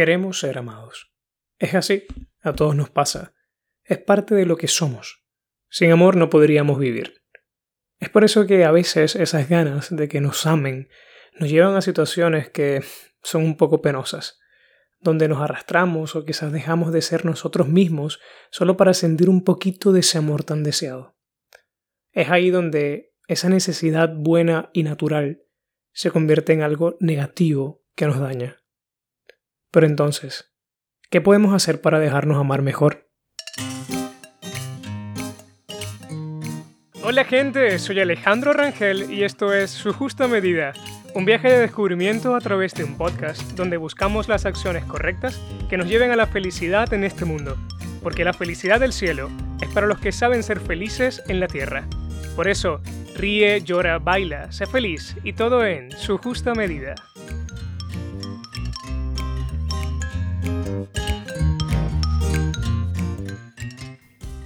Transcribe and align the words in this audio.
Queremos 0.00 0.38
ser 0.38 0.56
amados. 0.56 1.12
Es 1.58 1.74
así, 1.74 2.06
a 2.40 2.54
todos 2.54 2.74
nos 2.74 2.88
pasa. 2.88 3.34
Es 3.84 3.98
parte 3.98 4.34
de 4.34 4.46
lo 4.46 4.56
que 4.56 4.66
somos. 4.66 5.26
Sin 5.68 5.92
amor 5.92 6.16
no 6.16 6.30
podríamos 6.30 6.78
vivir. 6.78 7.22
Es 7.98 8.08
por 8.08 8.24
eso 8.24 8.46
que 8.46 8.64
a 8.64 8.70
veces 8.70 9.14
esas 9.14 9.50
ganas 9.50 9.94
de 9.94 10.08
que 10.08 10.22
nos 10.22 10.46
amen 10.46 10.88
nos 11.38 11.50
llevan 11.50 11.76
a 11.76 11.82
situaciones 11.82 12.48
que 12.48 12.82
son 13.22 13.44
un 13.44 13.58
poco 13.58 13.82
penosas, 13.82 14.38
donde 15.00 15.28
nos 15.28 15.42
arrastramos 15.42 16.16
o 16.16 16.24
quizás 16.24 16.50
dejamos 16.50 16.94
de 16.94 17.02
ser 17.02 17.26
nosotros 17.26 17.68
mismos 17.68 18.20
solo 18.50 18.78
para 18.78 18.94
sentir 18.94 19.28
un 19.28 19.44
poquito 19.44 19.92
de 19.92 20.00
ese 20.00 20.16
amor 20.16 20.44
tan 20.44 20.62
deseado. 20.62 21.14
Es 22.12 22.30
ahí 22.30 22.48
donde 22.48 23.12
esa 23.28 23.50
necesidad 23.50 24.14
buena 24.16 24.70
y 24.72 24.82
natural 24.82 25.42
se 25.92 26.10
convierte 26.10 26.54
en 26.54 26.62
algo 26.62 26.96
negativo 27.00 27.84
que 27.94 28.06
nos 28.06 28.18
daña. 28.18 28.59
Pero 29.70 29.86
entonces, 29.86 30.52
¿qué 31.10 31.20
podemos 31.20 31.54
hacer 31.54 31.80
para 31.80 32.00
dejarnos 32.00 32.38
amar 32.38 32.62
mejor? 32.62 33.08
Hola 37.02 37.24
gente, 37.24 37.78
soy 37.78 38.00
Alejandro 38.00 38.52
Rangel 38.52 39.12
y 39.12 39.22
esto 39.22 39.54
es 39.54 39.70
Su 39.70 39.92
Justa 39.92 40.28
Medida, 40.28 40.72
un 41.14 41.24
viaje 41.24 41.48
de 41.48 41.58
descubrimiento 41.58 42.34
a 42.34 42.40
través 42.40 42.74
de 42.74 42.84
un 42.84 42.96
podcast 42.96 43.42
donde 43.52 43.76
buscamos 43.76 44.28
las 44.28 44.44
acciones 44.44 44.84
correctas 44.84 45.40
que 45.68 45.76
nos 45.76 45.88
lleven 45.88 46.10
a 46.10 46.16
la 46.16 46.26
felicidad 46.26 46.92
en 46.92 47.04
este 47.04 47.24
mundo, 47.24 47.56
porque 48.02 48.24
la 48.24 48.32
felicidad 48.32 48.80
del 48.80 48.92
cielo 48.92 49.30
es 49.60 49.68
para 49.68 49.86
los 49.86 50.00
que 50.00 50.12
saben 50.12 50.42
ser 50.42 50.60
felices 50.60 51.22
en 51.28 51.40
la 51.40 51.46
tierra. 51.46 51.86
Por 52.34 52.48
eso, 52.48 52.80
ríe, 53.16 53.60
llora, 53.62 53.98
baila, 53.98 54.50
sé 54.50 54.66
feliz 54.66 55.16
y 55.24 55.32
todo 55.32 55.64
en 55.64 55.92
su 55.92 56.18
justa 56.18 56.54
medida. 56.54 56.94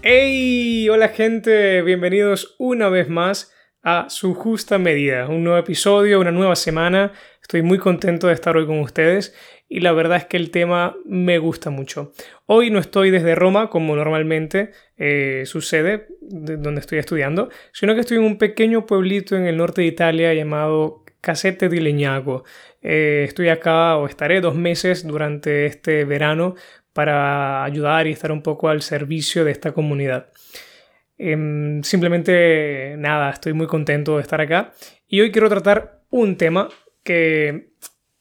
¡Hey! 0.03 0.89
Hola 0.89 1.09
gente, 1.09 1.83
bienvenidos 1.83 2.57
una 2.59 2.89
vez 2.89 3.09
más 3.09 3.53
a 3.83 4.09
su 4.09 4.35
justa 4.35 4.79
medida. 4.79 5.29
Un 5.29 5.45
nuevo 5.45 5.59
episodio, 5.59 6.21
una 6.21 6.31
nueva 6.31 6.57
semana. 6.57 7.13
Estoy 7.41 7.63
muy 7.63 7.79
contento 7.79 8.27
de 8.27 8.35
estar 8.35 8.57
hoy 8.57 8.67
con 8.67 8.81
ustedes 8.81 9.35
y 9.69 9.81
la 9.81 9.93
verdad 9.93 10.19
es 10.19 10.25
que 10.25 10.37
el 10.37 10.51
tema 10.51 10.97
me 11.05 11.39
gusta 11.39 11.71
mucho. 11.71 12.13
Hoy 12.47 12.71
no 12.71 12.79
estoy 12.79 13.11
desde 13.11 13.35
Roma 13.35 13.71
como 13.71 13.95
normalmente 13.97 14.73
eh, 14.97 15.43
sucede, 15.47 16.09
donde 16.21 16.81
estoy 16.81 16.99
estudiando, 16.99 17.51
sino 17.73 17.95
que 17.95 18.01
estoy 18.01 18.19
en 18.19 18.25
un 18.25 18.39
pequeño 18.39 18.87
pueblito 18.87 19.37
en 19.37 19.47
el 19.47 19.57
norte 19.57 19.83
de 19.83 19.89
Italia 19.89 20.33
llamado 20.33 21.04
Casete 21.25 21.69
di 21.69 21.81
Leñago. 21.81 22.45
Eh, 22.83 23.25
estoy 23.27 23.49
acá 23.49 23.97
o 23.97 24.07
estaré 24.07 24.41
dos 24.41 24.55
meses 24.55 25.07
durante 25.07 25.67
este 25.67 26.05
verano 26.05 26.55
para 26.93 27.65
ayudar 27.65 28.07
y 28.07 28.13
estar 28.13 28.31
un 28.31 28.43
poco 28.43 28.69
al 28.69 28.83
servicio 28.83 29.45
de 29.45 29.53
esta 29.53 29.73
comunidad. 29.73 30.29
Em, 31.17 31.83
simplemente 31.83 32.97
nada, 32.99 33.31
estoy 33.31 33.55
muy 33.55 33.67
contento 33.67 34.17
de 34.17 34.23
estar 34.23 34.41
acá 34.41 34.73
y 35.09 35.21
hoy 35.21 35.33
quiero 35.33 35.49
tratar 35.49 36.03
un 36.11 36.37
tema 36.37 36.69
que 37.03 37.73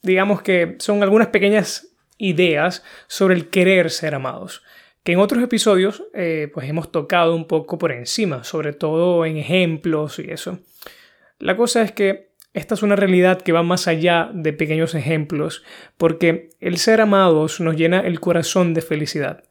digamos 0.02 0.42
que 0.42 0.76
son 0.80 1.04
algunas 1.04 1.28
pequeñas 1.28 1.96
ideas 2.18 2.84
sobre 3.08 3.36
el 3.36 3.50
querer 3.50 3.90
ser 3.90 4.16
amados 4.16 4.64
que 5.04 5.12
en 5.12 5.20
otros 5.20 5.44
episodios 5.44 6.04
eh, 6.14 6.50
pues 6.54 6.70
hemos 6.70 6.92
tocado 6.92 7.36
un 7.36 7.46
poco 7.46 7.78
por 7.78 7.92
encima, 7.92 8.44
sobre 8.44 8.74
todo 8.74 9.26
en 9.26 9.38
ejemplos 9.38 10.20
y 10.20 10.32
eso. 10.32 10.60
La 11.40 11.58
cosa 11.58 11.82
es 11.82 11.92
que 11.92 12.33
esta 12.54 12.76
es 12.76 12.84
una 12.84 12.96
realidad 12.96 13.42
que 13.42 13.52
va 13.52 13.64
más 13.64 13.88
allá 13.88 14.30
de 14.32 14.54
pequeños 14.54 14.94
ejemplos, 14.94 15.64
porque 15.98 16.52
el 16.60 16.78
ser 16.78 17.02
amados 17.02 17.60
nos 17.60 17.76
llena 17.76 18.02
el 18.02 18.20
corazón 18.20 18.76
de 18.76 18.82
felicidad. 18.82 19.44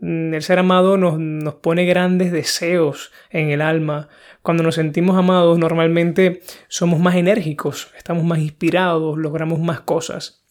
Mm, 0.00 0.34
el 0.34 0.42
ser 0.42 0.58
amado 0.58 0.96
nos, 0.96 1.18
nos, 1.18 1.54
pone 1.54 1.84
grandes 1.86 2.32
deseos 2.32 3.12
en 3.30 3.50
el 3.50 3.60
alma. 3.60 4.08
Cuando 4.42 4.64
nos 4.64 4.74
sentimos 4.74 5.16
amados 5.16 5.58
normalmente 5.58 6.42
somos 6.66 6.98
más 6.98 7.14
enérgicos, 7.14 7.92
estamos 7.96 8.24
más 8.24 8.40
inspirados, 8.40 9.16
logramos 9.16 9.60
más 9.60 9.80
cosas. 9.80 10.44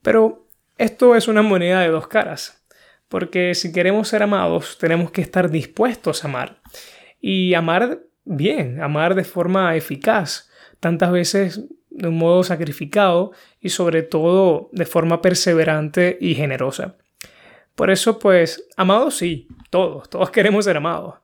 Pero 0.00 0.48
esto 0.78 1.16
es 1.16 1.26
una 1.26 1.42
moneda 1.42 1.80
de 1.80 1.88
dos 1.88 2.06
caras, 2.06 2.64
porque 3.08 3.54
si 3.54 3.72
queremos 3.72 4.08
ser 4.08 4.22
amados 4.22 4.78
tenemos 4.78 5.10
que 5.10 5.22
estar 5.22 5.50
dispuestos 5.50 6.24
a 6.24 6.28
amar. 6.28 6.60
Y 7.20 7.54
amar 7.54 8.00
bien, 8.24 8.80
amar 8.80 9.14
de 9.14 9.24
forma 9.24 9.74
eficaz 9.76 10.51
tantas 10.82 11.12
veces 11.12 11.64
de 11.90 12.08
un 12.08 12.18
modo 12.18 12.42
sacrificado 12.42 13.30
y 13.60 13.68
sobre 13.68 14.02
todo 14.02 14.68
de 14.72 14.84
forma 14.84 15.22
perseverante 15.22 16.18
y 16.20 16.34
generosa. 16.34 16.96
Por 17.76 17.92
eso, 17.92 18.18
pues, 18.18 18.66
amados 18.76 19.14
sí, 19.14 19.46
todos, 19.70 20.10
todos 20.10 20.30
queremos 20.32 20.64
ser 20.64 20.76
amados. 20.76 21.14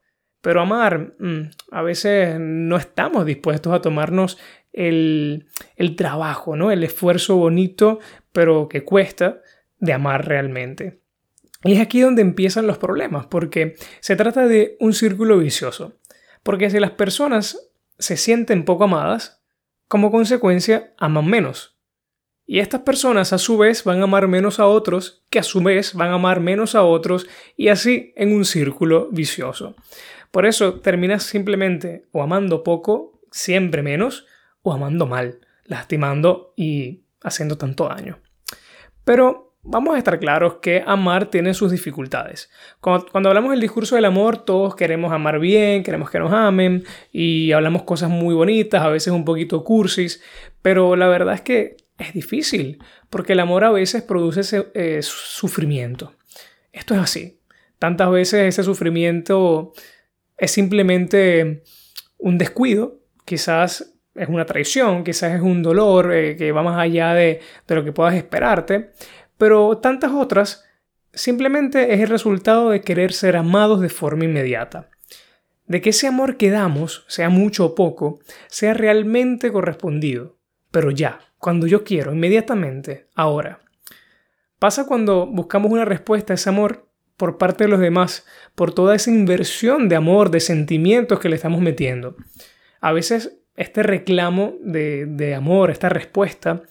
Pero 0.41 0.61
amar, 0.61 1.15
mm, 1.19 1.51
a 1.73 1.83
veces 1.83 2.39
no 2.39 2.77
estamos 2.77 3.27
dispuestos 3.27 3.73
a 3.73 3.83
tomarnos 3.83 4.39
el, 4.73 5.49
el 5.75 5.97
trabajo, 5.97 6.55
¿no? 6.55 6.71
El 6.71 6.85
esfuerzo 6.85 7.35
bonito, 7.35 7.99
pero 8.31 8.69
que 8.69 8.85
cuesta 8.85 9.41
de 9.81 9.93
amar 9.93 10.29
realmente. 10.29 11.01
Y 11.65 11.73
es 11.73 11.81
aquí 11.81 12.01
donde 12.01 12.23
empiezan 12.23 12.69
los 12.69 12.79
problemas, 12.79 13.27
porque 13.27 13.75
se 13.99 14.15
trata 14.15 14.47
de 14.47 14.77
un 14.79 14.95
círculo 14.95 15.39
vicioso. 15.39 15.95
Porque 16.45 16.71
si 16.71 16.79
las 16.79 16.93
personas 16.93 17.69
se 17.99 18.17
sienten 18.17 18.65
poco 18.65 18.85
amadas, 18.85 19.38
como 19.89 20.11
consecuencia 20.11 20.95
aman 20.99 21.27
menos. 21.27 21.79
Y 22.47 22.61
estas 22.61 22.81
personas 22.81 23.33
a 23.33 23.39
su 23.39 23.59
vez 23.59 23.85
van 23.85 24.01
a 24.01 24.05
amar 24.05 24.29
menos 24.29 24.59
a 24.59 24.67
otros, 24.67 25.23
que 25.29 25.39
a 25.39 25.43
su 25.43 25.61
vez 25.63 25.95
van 25.95 26.11
a 26.11 26.15
amar 26.15 26.41
menos 26.41 26.75
a 26.75 26.83
otros, 26.83 27.27
y 27.57 27.69
así 27.69 28.13
en 28.17 28.33
un 28.33 28.45
círculo 28.45 29.09
vicioso. 29.11 29.75
Por 30.31 30.47
eso 30.47 30.81
terminas 30.81 31.25
simplemente 31.25 32.07
o 32.13 32.23
amando 32.23 32.63
poco, 32.65 33.21
siempre 33.31 33.83
menos, 33.83 34.27
o 34.63 34.73
amando 34.73 35.07
mal, 35.07 35.41
lastimando 35.65 36.55
y 36.57 37.03
haciendo 37.23 37.59
tanto 37.59 37.89
daño. 37.89 38.19
Pero 39.05 39.48
vamos 39.71 39.95
a 39.95 39.99
estar 39.99 40.19
claros 40.19 40.57
que 40.63 40.83
amar 40.87 41.27
tiene 41.27 41.53
sus 41.53 41.71
dificultades. 41.71 42.51
Cuando, 42.81 43.29
hablamos 43.29 43.51
del 43.51 43.61
discurso 43.61 43.97
del 43.97 44.07
amor, 44.07 44.39
todos 44.39 44.75
queremos 44.75 45.13
amar 45.13 45.39
bien, 45.39 45.83
queremos 45.83 46.11
que 46.11 46.19
nos 46.19 46.33
amen 46.33 46.85
y 47.13 47.53
hablamos 47.53 47.83
cosas 47.83 48.09
muy 48.09 48.35
bonitas, 48.35 48.83
a 48.83 48.89
veces 48.89 49.13
un 49.13 49.25
poquito 49.25 49.63
cursis, 49.65 50.23
pero 50.63 50.97
la 50.97 51.07
verdad 51.09 51.35
es 51.35 51.43
que 51.43 51.77
es 51.99 52.13
difícil, 52.15 52.79
porque 53.11 53.35
el 53.35 53.41
amor 53.41 53.65
a 53.65 53.71
veces 53.71 54.03
produce 54.03 54.71
eh, 54.75 55.01
sufrimiento. 55.03 56.15
Esto 56.73 56.95
es 56.95 57.01
así. 57.01 57.41
Tantas 57.79 58.11
veces 58.11 58.49
ese 58.49 58.65
sufrimiento 58.65 59.73
es 60.37 60.51
simplemente 60.51 61.63
un 62.17 62.39
descuido, 62.39 63.01
quizás 63.25 63.95
es 64.15 64.29
una 64.29 64.47
traición, 64.47 65.05
quizás 65.05 65.35
es 65.35 65.41
un 65.41 65.63
dolor 65.63 66.13
eh, 66.13 66.37
que 66.37 66.51
va 66.53 66.63
más 66.63 66.79
allá 66.79 67.15
de, 67.15 67.41
de 67.67 67.75
lo 67.75 67.85
que 67.85 67.93
puedas 67.93 68.15
esperarte, 68.15 68.91
pero 69.39 69.79
tantas 69.79 70.13
otras 70.13 70.65
simplemente 71.13 71.95
es 71.95 72.01
el 72.01 72.09
resultado 72.09 72.71
de 72.71 72.83
querer 72.83 73.13
ser 73.13 73.37
amados 73.37 73.81
de 73.81 73.89
forma 73.89 74.25
inmediata. 74.25 74.91
De 75.67 75.81
que 75.81 75.91
ese 75.91 76.07
amor 76.07 76.37
que 76.37 76.51
damos, 76.51 77.05
sea 77.09 77.29
mucho 77.29 77.65
o 77.65 77.75
poco, 77.75 78.21
sea 78.49 78.75
realmente 78.75 79.53
correspondido. 79.53 80.39
Pero 80.71 80.91
ya, 80.91 81.21
cuando 81.39 81.67
yo 81.67 81.85
quiero, 81.85 82.13
inmediatamente, 82.13 83.07
ahora. 83.15 83.61
Pasa 84.59 84.87
cuando 84.87 85.27
buscamos 85.27 85.71
una 85.71 85.85
respuesta 85.85 86.33
a 86.33 86.37
ese 86.37 86.49
amor 86.49 86.89
por 87.17 87.37
parte 87.37 87.65
de 87.65 87.71
los 87.71 87.81
demás, 87.81 88.27
por 88.55 88.73
toda 88.73 88.95
esa 88.95 89.11
inversión 89.11 89.89
de 89.89 89.97
amor, 89.97 90.31
de 90.31 90.41
sentimientos 90.41 91.21
que 91.21 91.29
le 91.29 91.37
estamos 91.37 91.61
metiendo. 91.61 92.17
A 92.81 92.93
veces 92.93 93.39
este 93.57 93.83
reclamo 93.83 94.55
de, 94.63 95.07
de 95.07 95.35
amor, 95.35 95.71
esta 95.71 95.89
respuesta, 95.89 96.63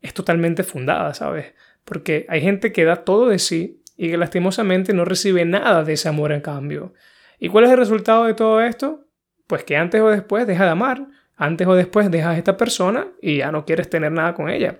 es 0.00 0.12
totalmente 0.12 0.62
fundada, 0.62 1.14
¿sabes? 1.14 1.54
Porque 1.84 2.26
hay 2.28 2.40
gente 2.40 2.72
que 2.72 2.84
da 2.84 3.04
todo 3.04 3.28
de 3.28 3.38
sí 3.38 3.82
y 3.96 4.10
que 4.10 4.16
lastimosamente 4.16 4.92
no 4.92 5.04
recibe 5.04 5.44
nada 5.44 5.84
de 5.84 5.94
ese 5.94 6.08
amor 6.08 6.32
en 6.32 6.40
cambio. 6.40 6.94
¿Y 7.38 7.48
cuál 7.48 7.64
es 7.64 7.70
el 7.70 7.78
resultado 7.78 8.24
de 8.24 8.34
todo 8.34 8.60
esto? 8.60 9.06
Pues 9.46 9.64
que 9.64 9.76
antes 9.76 10.00
o 10.00 10.08
después 10.08 10.46
deja 10.46 10.64
de 10.64 10.70
amar, 10.70 11.06
antes 11.36 11.66
o 11.66 11.74
después 11.74 12.10
dejas 12.10 12.34
a 12.34 12.38
esta 12.38 12.56
persona 12.56 13.08
y 13.20 13.38
ya 13.38 13.52
no 13.52 13.64
quieres 13.64 13.90
tener 13.90 14.12
nada 14.12 14.34
con 14.34 14.48
ella. 14.48 14.78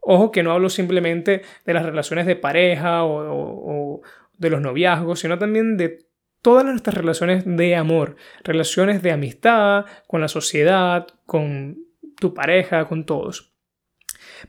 Ojo 0.00 0.32
que 0.32 0.42
no 0.42 0.52
hablo 0.52 0.68
simplemente 0.68 1.42
de 1.64 1.74
las 1.74 1.84
relaciones 1.84 2.26
de 2.26 2.36
pareja 2.36 3.04
o, 3.04 4.02
de 4.36 4.50
los 4.50 4.60
noviazgos, 4.60 5.20
sino 5.20 5.38
también 5.38 5.76
de 5.76 6.00
todas 6.40 6.64
nuestras 6.64 6.96
relaciones 6.96 7.44
de 7.46 7.76
amor, 7.76 8.16
relaciones 8.42 9.00
de 9.02 9.12
amistad, 9.12 9.86
con 10.08 10.20
la 10.20 10.26
sociedad, 10.26 11.06
con 11.24 11.78
tu 12.18 12.34
pareja, 12.34 12.86
con 12.86 13.06
todos. 13.06 13.51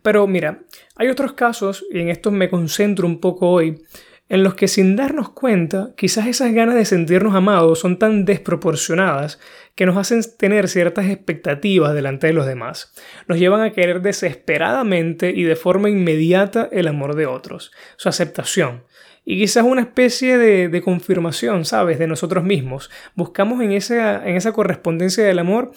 Pero 0.01 0.25
mira, 0.28 0.63
hay 0.95 1.10
otros 1.10 1.34
casos, 1.34 1.86
y 1.92 2.00
en 2.00 2.10
estos 2.10 2.34
me 2.34 2.50
concentro 2.50 3.06
un 3.07 3.19
poco 3.19 3.50
hoy, 3.50 3.81
en 4.30 4.42
los 4.42 4.56
que 4.56 4.68
sin 4.68 4.95
darnos 4.95 5.30
cuenta, 5.30 5.94
quizás 5.95 6.28
esas 6.28 6.54
ganas 6.54 6.75
de 6.75 6.86
sentirnos 6.86 7.36
amados 7.36 7.80
son 7.80 8.00
tan 8.00 8.25
desproporcionadas 8.25 9.40
que 9.75 9.86
nos 9.86 9.98
hacen 9.98 10.22
tener 10.38 10.69
ciertas 10.69 11.06
expectativas 11.07 11.94
delante 11.94 12.28
de 12.28 12.34
los 12.34 12.45
demás. 12.45 12.94
Nos 13.28 13.38
llevan 13.38 13.62
a 13.62 13.74
querer 13.74 14.01
desesperadamente 14.01 15.30
y 15.30 15.44
de 15.44 15.56
forma 15.56 15.90
inmediata 15.90 16.69
el 16.72 16.88
amor 16.88 17.16
de 17.16 17.25
otros, 17.25 17.72
su 17.98 18.10
aceptación. 18.10 18.84
Y 19.25 19.38
quizás 19.38 19.63
una 19.63 19.81
especie 19.81 20.38
de, 20.38 20.81
confirmación, 20.81 21.63
¿sabes?, 21.63 22.00
de 22.00 22.07
nosotros 22.07 22.44
mismos. 22.44 22.90
Buscamos 23.16 23.62
en 23.62 23.72
esa, 23.72 24.28
en 24.28 24.36
esa 24.36 24.51
correspondencia 24.51 25.24
del 25.24 25.40
amor 25.40 25.72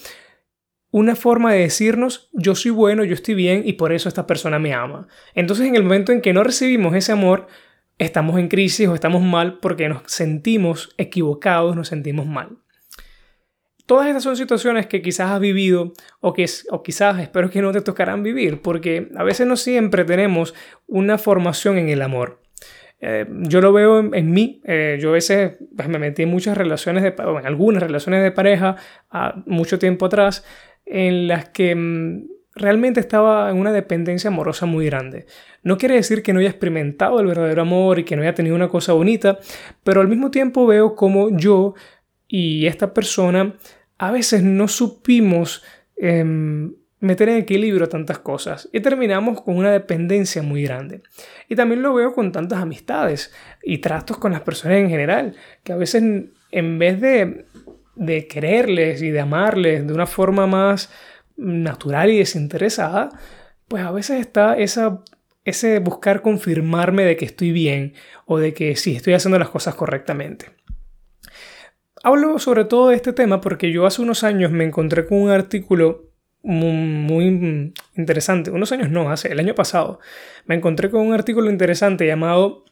una 0.91 1.17
forma 1.17 1.53
de 1.53 1.61
decirnos 1.61 2.31
yo 2.33 2.55
soy 2.55 2.71
bueno, 2.71 3.05
yo 3.05 3.15
estoy 3.15 3.35
bien 3.35 3.63
y 3.65 3.75
por 3.75 3.93
eso 3.93 4.09
esta 4.09 4.27
persona 4.27 4.59
me 4.59 4.73
ama. 4.73 5.09
Entonces 5.35 5.67
en 5.67 5.77
el 5.77 5.83
momento 5.83 6.13
en 6.13 6.21
que 6.21 6.33
no 6.33 6.43
recibimos 6.43 6.95
ese 6.95 7.13
amor, 7.13 7.47
estamos 7.99 8.39
en 8.39 8.49
crisis 8.49 8.89
o 8.89 8.95
estamos 8.95 9.23
mal 9.23 9.59
porque 9.61 9.89
nos 9.89 10.03
sentimos 10.07 10.95
equivocados, 10.97 11.77
nos 11.77 11.89
sentimos 11.89 12.27
mal. 12.27 12.59
Todas 13.87 14.09
estas 14.09 14.25
son 14.25 14.37
situaciones 14.37 14.87
que 14.87 15.01
quizás 15.01 15.31
has 15.31 15.41
vivido 15.41 15.93
o, 16.21 16.33
que, 16.33 16.45
o 16.71 16.83
quizás 16.83 17.21
espero 17.21 17.51
que 17.51 17.63
no 17.63 17.71
te 17.71 17.81
tocarán 17.81 18.25
vivir, 18.25 18.61
porque 18.61 19.11
a 19.15 19.23
veces 19.23 19.47
no 19.47 19.57
siempre 19.57 20.05
tenemos 20.05 20.55
una 20.89 21.19
formación 21.19 21.79
en 21.79 21.89
el 21.89 22.03
amor. 22.03 22.43
Eh, 22.99 23.27
yo 23.43 23.61
lo 23.61 23.73
veo 23.73 24.13
en, 24.13 24.33
mí. 24.33 24.61
Eh, 24.65 24.99
yo 25.01 25.11
a 25.11 25.13
veces 25.13 25.59
pues, 25.77 25.89
me 25.89 26.01
metí 26.01 26.25
en 26.25 26.31
muchas 26.31 26.57
relaciones, 26.57 27.05
de, 27.05 27.15
en 27.17 27.47
algunas 27.47 27.83
relaciones 27.83 28.23
de 28.25 28.33
pareja 28.33 28.77
mucho 29.47 29.79
tiempo 29.79 30.07
atrás, 30.07 30.45
en 30.87 31.29
las 31.29 31.49
que 31.51 31.75
mm, 31.75 32.29
realmente 32.55 33.01
estaba 33.01 33.51
en 33.51 33.59
una 33.59 33.73
dependencia 33.73 34.29
amorosa 34.29 34.67
muy 34.67 34.87
grande. 34.87 35.27
No 35.63 35.77
quiere 35.77 35.97
decir 35.97 36.23
que 36.23 36.33
no 36.33 36.41
haya 36.41 36.49
experimentado 36.49 37.21
el 37.21 37.27
verdadero 37.27 37.63
amor 37.63 37.99
y 37.99 38.05
que 38.05 38.17
no 38.17 38.23
haya 38.23 38.35
tenido 38.35 38.57
una 38.57 38.69
cosa 38.69 38.95
bonita, 38.95 39.39
pero 39.85 40.01
al 40.01 40.09
mismo 40.09 40.31
tiempo 40.31 40.67
veo 40.67 40.95
como 40.95 41.37
yo 41.37 41.75
y 42.29 42.67
esta 42.67 42.95
persona 42.95 43.57
a 43.99 44.11
veces 44.11 44.43
no 44.43 44.69
supimos 44.69 45.63
em, 45.97 46.75
meter 47.01 47.29
en 47.29 47.37
equilibrio 47.37 47.89
tantas 47.89 48.19
cosas 48.19 48.69
y 48.73 48.81
terminamos 48.81 49.43
con 49.43 49.57
una 49.57 49.71
dependencia 49.71 50.43
muy 50.43 50.63
grande. 50.63 51.03
Y 51.49 51.57
también 51.57 51.83
lo 51.83 51.95
veo 51.95 52.15
con 52.15 52.33
tantas 52.33 52.61
amistades 52.61 53.33
y 53.63 53.79
tratos 53.79 54.19
con 54.19 54.33
las 54.33 54.41
personas 54.41 54.79
en 54.79 54.89
general, 54.89 55.35
que 55.63 55.73
a 55.73 55.77
veces 55.77 56.03
en 56.51 56.79
vez 56.79 57.01
de, 57.01 57.45
de 57.97 58.29
quererles 58.29 59.03
y 59.03 59.11
de 59.11 59.21
amarles 59.21 59.87
de 59.87 59.93
una 59.93 60.07
forma 60.07 60.47
más 60.47 60.91
natural 61.37 62.11
y 62.11 62.19
desinteresada, 62.19 63.11
pues 63.69 63.83
a 63.83 63.91
veces 63.91 64.21
está 64.21 64.57
esa, 64.57 65.03
ese 65.45 65.79
buscar 65.81 66.23
confirmarme 66.23 67.05
de 67.05 67.17
que 67.17 67.25
estoy 67.25 67.53
bien 67.53 67.95
o 68.27 68.39
de 68.39 68.55
que 68.55 68.77
sí, 68.77 68.97
estoy 68.97 69.15
haciendo 69.15 69.39
las 69.39 69.51
cosas 69.51 69.75
correctamente. 69.75 70.47
Hablo 72.03 72.39
sobre 72.39 72.65
todo 72.65 72.91
de 72.91 72.97
este 72.97 73.13
tema 73.13 73.41
porque 73.41 73.73
yo 73.73 73.87
hace 73.87 74.03
unos 74.03 74.23
años 74.23 74.53
me 74.53 74.65
encontré 74.65 75.07
con 75.07 75.21
un 75.21 75.31
artículo 75.31 76.07
muy, 76.47 77.73
interesante. 77.97 78.51
Unos 78.51 78.73
años 78.73 78.91
no, 78.91 79.11
hace 79.11 79.33
el 79.33 79.41
año 79.41 79.55
pasado. 79.55 79.99
Me 80.45 80.55
encontré 80.55 80.91
con 80.91 81.05
un 81.05 81.13
artículo 81.13 81.51
interesante 81.51 82.07
llamado 82.07 82.65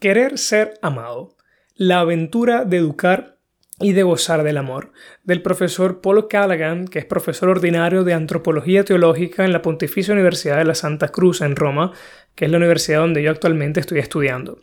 Querer 0.00 0.38
ser 0.38 0.74
amado. 0.82 1.36
La 1.74 2.00
aventura 2.00 2.64
de 2.64 2.76
educar 2.76 3.33
y 3.80 3.92
de 3.92 4.02
gozar 4.02 4.42
del 4.44 4.56
amor, 4.56 4.92
del 5.24 5.42
profesor 5.42 6.00
Paul 6.00 6.28
Callaghan, 6.28 6.86
que 6.86 7.00
es 7.00 7.04
profesor 7.04 7.48
ordinario 7.48 8.04
de 8.04 8.14
antropología 8.14 8.84
teológica 8.84 9.44
en 9.44 9.52
la 9.52 9.62
Pontificia 9.62 10.14
Universidad 10.14 10.58
de 10.58 10.64
la 10.64 10.74
Santa 10.74 11.08
Cruz 11.08 11.40
en 11.40 11.56
Roma, 11.56 11.92
que 12.34 12.44
es 12.44 12.50
la 12.50 12.58
universidad 12.58 13.00
donde 13.00 13.22
yo 13.22 13.30
actualmente 13.30 13.80
estoy 13.80 13.98
estudiando. 13.98 14.60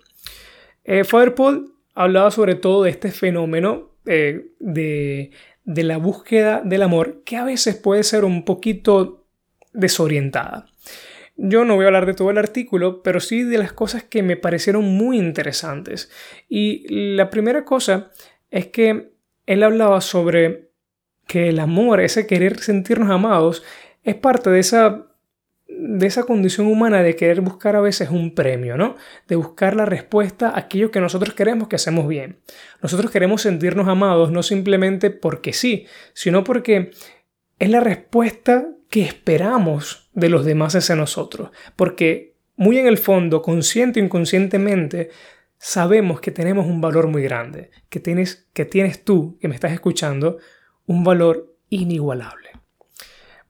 Eh, 0.83 1.03
Father 1.03 1.35
Paul 1.35 1.73
hablaba 1.93 2.31
sobre 2.31 2.55
todo 2.55 2.83
de 2.83 2.91
este 2.91 3.11
fenómeno 3.11 3.91
eh, 4.05 4.53
de 4.59 5.31
de 5.63 5.83
la 5.83 5.97
búsqueda 5.97 6.61
del 6.63 6.81
amor 6.81 7.23
que 7.23 7.37
a 7.37 7.45
veces 7.45 7.75
puede 7.75 8.03
ser 8.03 8.25
un 8.25 8.43
poquito 8.45 9.25
desorientada. 9.73 10.67
Yo 11.37 11.65
no 11.65 11.75
voy 11.75 11.85
a 11.85 11.87
hablar 11.87 12.05
de 12.05 12.13
todo 12.13 12.29
el 12.29 12.37
artículo, 12.37 13.01
pero 13.01 13.19
sí 13.19 13.43
de 13.43 13.57
las 13.57 13.73
cosas 13.73 14.03
que 14.03 14.21
me 14.21 14.35
parecieron 14.35 14.83
muy 14.83 15.17
interesantes. 15.17 16.11
Y 16.49 16.85
la 17.15 17.29
primera 17.29 17.63
cosa 17.63 18.11
es 18.51 18.67
que 18.67 19.13
él 19.47 19.63
hablaba 19.63 20.01
sobre 20.01 20.69
que 21.25 21.49
el 21.49 21.59
amor, 21.59 22.01
ese 22.01 22.27
querer 22.27 22.59
sentirnos 22.59 23.09
amados, 23.09 23.63
es 24.03 24.15
parte 24.15 24.49
de 24.49 24.59
esa 24.59 25.07
de 25.73 26.05
esa 26.05 26.23
condición 26.23 26.67
humana 26.67 27.01
de 27.01 27.15
querer 27.15 27.41
buscar 27.41 27.75
a 27.75 27.81
veces 27.81 28.09
un 28.09 28.35
premio, 28.35 28.77
¿no? 28.77 28.97
De 29.27 29.35
buscar 29.35 29.75
la 29.75 29.85
respuesta 29.85 30.49
a 30.49 30.59
aquello 30.59 30.91
que 30.91 30.99
nosotros 30.99 31.33
queremos 31.33 31.69
que 31.69 31.77
hacemos 31.77 32.07
bien. 32.07 32.39
Nosotros 32.81 33.09
queremos 33.09 33.41
sentirnos 33.41 33.87
amados 33.87 34.31
no 34.31 34.43
simplemente 34.43 35.09
porque 35.09 35.53
sí, 35.53 35.87
sino 36.13 36.43
porque 36.43 36.91
es 37.57 37.69
la 37.69 37.79
respuesta 37.79 38.67
que 38.89 39.01
esperamos 39.01 40.09
de 40.13 40.29
los 40.29 40.45
demás 40.45 40.75
hacia 40.75 40.95
nosotros. 40.95 41.51
Porque 41.75 42.35
muy 42.57 42.77
en 42.77 42.87
el 42.87 42.97
fondo, 42.97 43.41
consciente 43.41 44.01
o 44.01 44.03
inconscientemente, 44.03 45.09
sabemos 45.63 46.21
que 46.21 46.31
tenemos 46.31 46.65
un 46.65 46.81
valor 46.81 47.05
muy 47.05 47.21
grande, 47.21 47.69
que 47.89 47.99
tienes, 47.99 48.47
que 48.51 48.65
tienes 48.65 49.05
tú, 49.05 49.37
que 49.39 49.47
me 49.47 49.53
estás 49.53 49.71
escuchando, 49.71 50.39
un 50.87 51.03
valor 51.03 51.55
inigualable. 51.69 52.49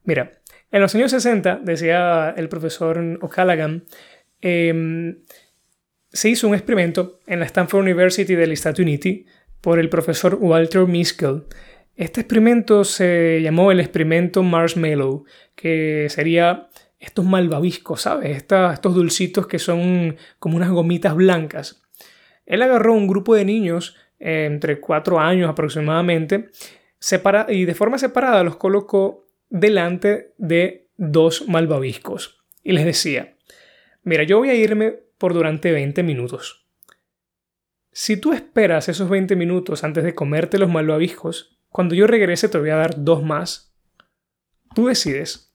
Mira, 0.04 0.32
en 0.70 0.82
los 0.82 0.94
años 0.94 1.10
60, 1.10 1.60
decía 1.64 2.34
el 2.36 2.50
profesor 2.50 3.18
O'Callaghan, 3.22 3.84
em, 4.42 5.22
se 6.12 6.28
hizo 6.28 6.48
un 6.48 6.54
experimento 6.54 7.18
en 7.26 7.40
la 7.40 7.46
Stanford 7.46 7.80
University 7.80 8.34
del 8.34 8.54
Stati 8.58 8.82
Uniti 8.82 9.24
por 9.62 9.78
el 9.78 9.88
profesor 9.88 10.34
Walter 10.38 10.86
Miskell. 10.86 11.44
Este 11.96 12.20
experimento 12.20 12.84
se 12.84 13.40
llamó 13.40 13.72
el 13.72 13.80
experimento 13.80 14.42
Marshmallow, 14.42 15.24
que 15.54 16.08
sería 16.10 16.68
estos 17.00 17.24
malvaviscos, 17.24 18.02
¿sabes? 18.02 18.36
estos 18.36 18.94
dulcitos 18.94 19.46
que 19.46 19.58
son 19.58 20.16
como 20.38 20.56
unas 20.56 20.70
gomitas 20.70 21.14
blancas. 21.14 21.81
Él 22.46 22.62
agarró 22.62 22.94
un 22.94 23.06
grupo 23.06 23.34
de 23.34 23.44
niños 23.44 23.96
eh, 24.18 24.46
entre 24.46 24.80
cuatro 24.80 25.18
años 25.18 25.50
aproximadamente 25.50 26.50
y 27.48 27.64
de 27.64 27.74
forma 27.74 27.98
separada 27.98 28.44
los 28.44 28.56
colocó 28.56 29.26
delante 29.48 30.34
de 30.38 30.88
dos 30.96 31.48
malvaviscos 31.48 32.44
y 32.62 32.72
les 32.72 32.84
decía, 32.84 33.36
mira, 34.02 34.22
yo 34.22 34.38
voy 34.38 34.50
a 34.50 34.54
irme 34.54 35.00
por 35.18 35.34
durante 35.34 35.72
20 35.72 36.02
minutos. 36.02 36.66
Si 37.90 38.16
tú 38.16 38.32
esperas 38.32 38.88
esos 38.88 39.10
20 39.10 39.36
minutos 39.36 39.84
antes 39.84 40.04
de 40.04 40.14
comerte 40.14 40.58
los 40.58 40.70
malvaviscos, 40.70 41.58
cuando 41.68 41.94
yo 41.94 42.06
regrese 42.06 42.48
te 42.48 42.58
voy 42.58 42.70
a 42.70 42.76
dar 42.76 43.02
dos 43.02 43.22
más. 43.22 43.74
Tú 44.74 44.86
decides. 44.86 45.54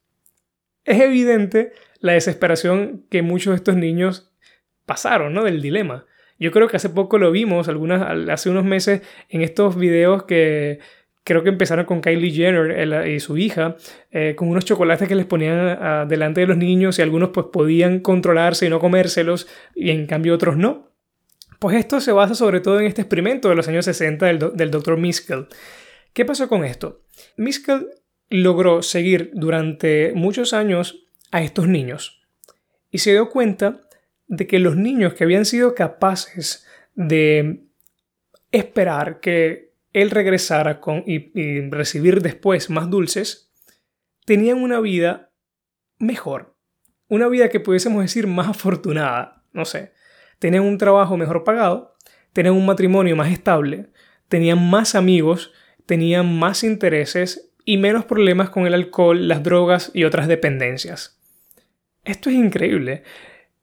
Es 0.84 1.00
evidente 1.00 1.74
la 2.00 2.14
desesperación 2.14 3.06
que 3.10 3.22
muchos 3.22 3.52
de 3.52 3.58
estos 3.58 3.76
niños 3.76 4.34
pasaron, 4.86 5.34
¿no? 5.34 5.44
Del 5.44 5.62
dilema. 5.62 6.06
Yo 6.40 6.52
creo 6.52 6.68
que 6.68 6.78
hace 6.78 6.90
poco 6.90 7.18
lo 7.18 7.32
vimos, 7.32 7.68
algunas, 7.68 8.02
hace 8.30 8.50
unos 8.50 8.66
meses, 8.66 9.02
en 9.30 9.42
estos 9.42 9.76
videos 9.76 10.24
que 10.24 10.80
creo 11.24 11.44
que 11.44 11.50
empezaron 11.50 11.86
con 11.86 12.00
Kylie 12.00 12.32
Jenner 12.32 13.08
y 13.08 13.20
su 13.20 13.38
hija, 13.38 13.76
eh, 14.12 14.34
con 14.36 14.48
unos 14.48 14.64
chocolates 14.64 15.08
que 15.10 15.16
les 15.16 15.26
ponían 15.26 16.08
delante 16.08 16.42
de 16.42 16.48
los 16.48 16.58
niños 16.58 16.98
y 16.98 17.02
algunos 17.02 17.30
pues 17.30 17.48
podían 17.52 18.00
controlarse 18.00 18.66
y 18.66 18.70
no 18.70 18.80
comérselos 18.80 19.48
y 19.76 19.90
en 19.90 20.06
cambio 20.08 20.34
otros 20.34 20.56
no. 20.56 20.94
Pues 21.60 21.76
esto 21.76 22.00
se 22.00 22.12
basa 22.12 22.34
sobre 22.34 22.62
todo 22.62 22.80
en 22.80 22.86
este 22.86 23.02
experimento 23.02 23.50
de 23.50 23.56
los 23.56 23.68
años 23.68 23.84
60 23.86 24.26
del, 24.26 24.40
del 24.56 24.72
Dr. 24.72 24.98
Miskell. 24.98 25.48
¿Qué 26.14 26.24
pasó 26.24 26.48
con 26.48 26.64
esto? 26.64 27.02
Miskell 27.36 27.88
logró 28.30 28.82
seguir 28.82 29.32
durante 29.34 30.14
muchos 30.16 30.54
años 30.54 31.08
a 31.32 31.42
estos 31.42 31.68
niños 31.68 32.22
y 32.90 33.00
se 33.00 33.12
dio 33.12 33.30
cuenta 33.30 33.87
de 34.28 34.48
que 34.48 34.60
los 34.60 34.76
niños 34.76 35.14
que 35.14 35.24
habían 35.24 35.46
sido 35.46 35.74
capaces 35.74 36.66
de 36.96 37.64
esperar 38.52 39.20
que 39.20 39.74
él 39.94 40.12
regresara 40.12 40.80
con, 40.80 41.04
y, 41.06 41.70
recibir 41.70 42.22
después 42.22 42.70
más 42.70 42.90
dulces, 42.90 43.52
tenían 44.26 44.62
una 44.62 44.80
vida 44.80 45.32
mejor. 45.98 46.56
Una 47.08 47.28
vida 47.28 47.50
que 47.50 47.60
pudiésemos 47.60 48.02
decir 48.02 48.28
más 48.28 48.50
afortunada. 48.50 49.44
No 49.54 49.66
sé. 49.66 49.94
Tenían 50.40 50.64
un 50.64 50.78
trabajo 50.78 51.18
mejor 51.18 51.44
pagado, 51.44 51.96
tenían 52.34 52.56
un 52.56 52.66
matrimonio 52.66 53.16
más 53.16 53.32
estable, 53.32 53.88
tenían 54.28 54.70
más 54.70 54.94
amigos, 54.94 55.52
tenían 55.86 56.38
más 56.38 56.64
intereses 56.64 57.52
y 57.66 57.78
menos 57.78 58.06
problemas 58.06 58.50
con 58.50 58.68
el 58.68 58.74
alcohol, 58.74 59.28
las 59.28 59.42
drogas 59.42 59.90
y 59.94 60.04
otras 60.04 60.28
dependencias. 60.28 61.20
Esto 62.04 62.30
es 62.30 62.36
increíble. 62.36 63.04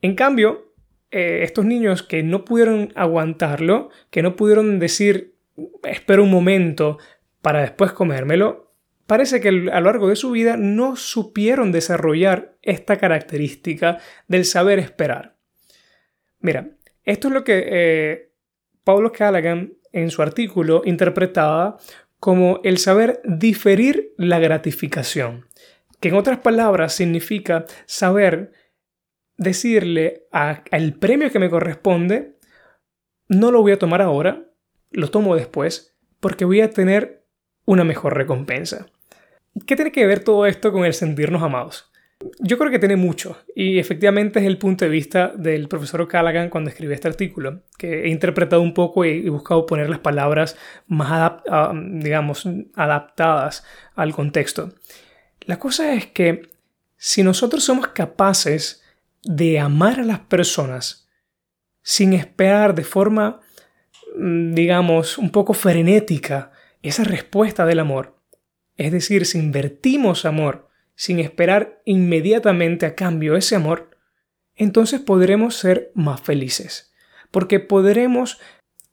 En 0.04 0.16
cambio, 0.16 0.74
eh, 1.10 1.44
estos 1.44 1.64
niños 1.64 2.02
que 2.02 2.22
no 2.22 2.44
pudieron 2.44 2.92
aguantarlo, 2.94 3.88
que 4.10 4.20
no 4.20 4.36
pudieron 4.36 4.78
decir 4.78 5.32
espero 5.82 6.24
un 6.24 6.30
momento 6.30 6.98
para 7.40 7.62
después 7.62 7.92
comérmelo, 7.92 8.70
parece 9.06 9.40
que 9.40 9.48
a 9.48 9.52
lo 9.52 9.80
largo 9.86 10.10
de 10.10 10.16
su 10.16 10.30
vida 10.30 10.58
no 10.58 10.96
supieron 10.96 11.72
desarrollar 11.72 12.54
esta 12.60 12.98
característica 12.98 13.96
del 14.28 14.44
saber 14.44 14.78
esperar. 14.78 15.36
Mira, 16.38 16.68
Esto 17.04 17.28
es 17.28 17.34
lo 17.34 17.42
que 17.42 17.64
eh, 17.66 18.30
Paulo 18.84 19.10
Callaghan 19.10 19.72
en 19.90 20.10
su 20.10 20.20
artículo 20.20 20.82
interpretaba 20.84 21.78
como 22.20 22.60
el 22.62 22.76
saber 22.76 23.22
diferir 23.24 24.12
la 24.18 24.38
gratificación, 24.38 25.46
que 25.98 26.10
en 26.10 26.16
otras 26.16 26.40
palabras 26.40 26.92
significa 26.92 27.64
saber 27.86 28.52
decirle 29.36 30.26
al 30.30 30.94
premio 30.94 31.30
que 31.30 31.38
me 31.38 31.50
corresponde, 31.50 32.36
no 33.28 33.50
lo 33.50 33.62
voy 33.62 33.72
a 33.72 33.78
tomar 33.78 34.02
ahora, 34.02 34.44
lo 34.90 35.10
tomo 35.10 35.34
después, 35.36 35.96
porque 36.20 36.44
voy 36.44 36.60
a 36.60 36.70
tener 36.70 37.24
una 37.64 37.84
mejor 37.84 38.16
recompensa. 38.16 38.86
¿Qué 39.66 39.76
tiene 39.76 39.92
que 39.92 40.06
ver 40.06 40.20
todo 40.20 40.46
esto 40.46 40.72
con 40.72 40.84
el 40.84 40.94
sentirnos 40.94 41.42
amados? 41.42 41.90
Yo 42.40 42.58
creo 42.58 42.70
que 42.70 42.78
tiene 42.78 42.96
mucho, 42.96 43.36
y 43.54 43.78
efectivamente 43.78 44.38
es 44.38 44.46
el 44.46 44.56
punto 44.56 44.84
de 44.84 44.90
vista 44.90 45.32
del 45.36 45.68
profesor 45.68 46.06
Callaghan 46.08 46.48
cuando 46.48 46.70
escribió 46.70 46.94
este 46.94 47.08
artículo, 47.08 47.62
que 47.76 48.04
he 48.04 48.08
interpretado 48.08 48.62
un 48.62 48.72
poco 48.72 49.04
y, 49.04 49.28
buscado 49.28 49.66
poner 49.66 49.90
las 49.90 49.98
palabras 49.98 50.56
más, 50.86 51.42
digamos, 51.82 52.48
adaptadas 52.74 53.64
al 53.94 54.12
contexto. 54.14 54.72
La 55.42 55.58
cosa 55.58 55.92
es 55.92 56.06
que 56.06 56.48
si 56.96 57.22
nosotros 57.22 57.64
somos 57.64 57.88
capaces 57.88 58.83
de 59.24 59.58
amar 59.58 60.00
a 60.00 60.04
las 60.04 60.20
personas 60.20 61.08
sin 61.82 62.12
esperar 62.12 62.74
de 62.74 62.84
forma, 62.84 63.40
mm, 64.16 64.54
digamos, 64.54 65.18
un 65.18 65.30
poco 65.30 65.54
frenética 65.54 66.52
esa 66.82 67.04
respuesta 67.04 67.66
del 67.66 67.78
amor, 67.78 68.18
es 68.76 68.92
decir, 68.92 69.26
si 69.26 69.38
invertimos 69.38 70.24
amor 70.24 70.68
sin 70.94 71.18
esperar 71.18 71.82
inmediatamente 71.84 72.86
a 72.86 72.94
cambio 72.94 73.36
ese 73.36 73.56
amor, 73.56 73.90
entonces 74.54 75.00
podremos 75.00 75.56
ser 75.56 75.90
más 75.94 76.20
felices, 76.20 76.92
porque 77.30 77.60
podremos 77.60 78.38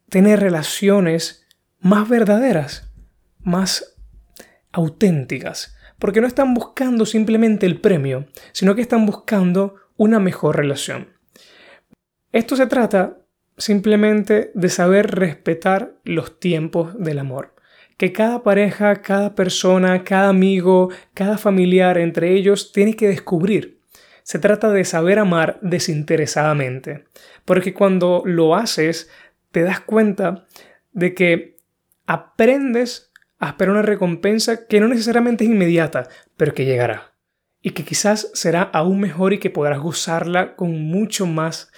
tener 0.09 0.39
relaciones 0.39 1.47
más 1.79 2.09
verdaderas, 2.09 2.91
más 3.39 3.95
auténticas, 4.71 5.75
porque 5.99 6.21
no 6.21 6.27
están 6.27 6.53
buscando 6.53 7.05
simplemente 7.05 7.65
el 7.65 7.79
premio, 7.79 8.27
sino 8.51 8.75
que 8.75 8.81
están 8.81 9.05
buscando 9.05 9.75
una 9.97 10.19
mejor 10.19 10.57
relación. 10.57 11.09
Esto 12.31 12.55
se 12.55 12.67
trata 12.67 13.17
simplemente 13.57 14.51
de 14.55 14.69
saber 14.69 15.15
respetar 15.15 15.93
los 16.03 16.39
tiempos 16.39 16.97
del 16.97 17.19
amor 17.19 17.53
que 18.01 18.11
cada 18.11 18.41
pareja, 18.41 19.03
cada 19.03 19.35
persona, 19.35 20.03
cada 20.03 20.29
amigo, 20.29 20.89
cada 21.13 21.37
familiar 21.37 21.99
entre 21.99 22.33
ellos 22.33 22.71
tiene 22.71 22.95
que 22.95 23.07
descubrir. 23.07 23.79
Se 24.23 24.39
trata 24.39 24.71
de 24.71 24.85
saber 24.85 25.19
amar 25.19 25.59
desinteresadamente, 25.61 27.05
porque 27.45 27.75
cuando 27.75 28.23
lo 28.25 28.55
haces 28.55 29.11
te 29.51 29.61
das 29.61 29.81
cuenta 29.81 30.47
de 30.93 31.13
que 31.13 31.57
aprendes 32.07 33.11
a 33.37 33.49
esperar 33.49 33.73
una 33.73 33.83
recompensa 33.83 34.65
que 34.65 34.79
no 34.79 34.87
necesariamente 34.87 35.43
es 35.43 35.51
inmediata, 35.51 36.09
pero 36.37 36.55
que 36.55 36.65
llegará. 36.65 37.10
Y 37.61 37.71
que 37.71 37.83
quizás 37.83 38.31
será 38.33 38.63
aún 38.63 38.99
mejor 38.99 39.33
y 39.33 39.39
que 39.39 39.49
podrás 39.49 39.79
gozarla 39.79 40.55
con 40.55 40.81
mucho 40.81 41.25
más, 41.25 41.71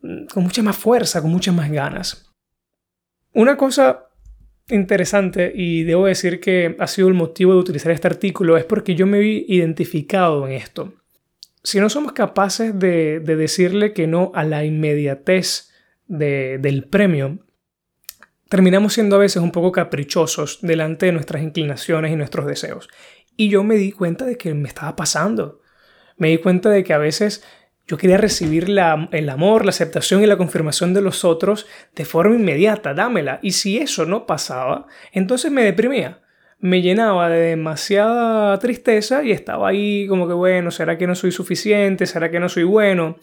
con 0.00 0.44
mucha 0.44 0.62
más 0.62 0.76
fuerza, 0.76 1.20
con 1.20 1.30
muchas 1.30 1.54
más 1.54 1.70
ganas. 1.70 2.30
Una 3.32 3.56
cosa 3.56 4.06
interesante 4.68 5.52
y 5.54 5.82
debo 5.82 6.06
decir 6.06 6.40
que 6.40 6.76
ha 6.78 6.86
sido 6.86 7.08
el 7.08 7.14
motivo 7.14 7.52
de 7.52 7.58
utilizar 7.58 7.92
este 7.92 8.08
artículo 8.08 8.56
es 8.56 8.64
porque 8.64 8.94
yo 8.94 9.06
me 9.06 9.18
he 9.18 9.44
identificado 9.48 10.46
en 10.46 10.54
esto. 10.54 10.94
Si 11.62 11.80
no 11.80 11.88
somos 11.88 12.12
capaces 12.12 12.78
de, 12.78 13.20
decirle 13.20 13.92
que 13.92 14.06
no 14.06 14.32
a 14.34 14.44
la 14.44 14.64
inmediatez 14.64 15.70
del 16.06 16.84
premio, 16.84 17.38
terminamos 18.50 18.92
siendo 18.92 19.16
a 19.16 19.20
veces 19.20 19.42
un 19.42 19.50
poco 19.50 19.72
caprichosos 19.72 20.58
delante 20.60 21.06
de 21.06 21.12
nuestras 21.12 21.42
inclinaciones 21.42 22.12
y 22.12 22.16
nuestros 22.16 22.46
deseos. 22.46 22.88
Y 23.36 23.48
yo 23.48 23.64
me 23.64 23.76
di 23.76 23.92
cuenta 23.92 24.24
de 24.24 24.36
que 24.36 24.54
me 24.54 24.68
estaba 24.68 24.96
pasando. 24.96 25.60
Me 26.16 26.28
di 26.28 26.38
cuenta 26.38 26.70
de 26.70 26.84
que 26.84 26.92
a 26.92 26.98
veces 26.98 27.42
yo 27.86 27.98
quería 27.98 28.16
recibir 28.16 28.70
el 28.70 29.28
amor, 29.28 29.64
la 29.64 29.70
aceptación 29.70 30.22
y 30.22 30.26
la 30.26 30.38
confirmación 30.38 30.94
de 30.94 31.02
los 31.02 31.24
otros 31.24 31.66
de 31.94 32.06
forma 32.06 32.34
inmediata, 32.34 32.94
dámela. 32.94 33.40
Y 33.42 33.52
si 33.52 33.76
eso 33.78 34.06
no 34.06 34.26
pasaba, 34.26 34.86
entonces 35.12 35.52
me 35.52 35.64
deprimía. 35.64 36.22
Me 36.60 36.80
llenaba 36.80 37.28
de 37.28 37.40
demasiada 37.40 38.58
tristeza 38.58 39.22
y 39.22 39.32
estaba 39.32 39.68
ahí 39.68 40.06
como 40.08 40.26
que, 40.26 40.32
bueno, 40.32 40.70
¿será 40.70 40.96
que 40.96 41.06
no 41.06 41.14
soy 41.14 41.30
suficiente? 41.30 42.06
¿Será 42.06 42.30
que 42.30 42.40
no 42.40 42.48
soy 42.48 42.64
bueno? 42.64 43.18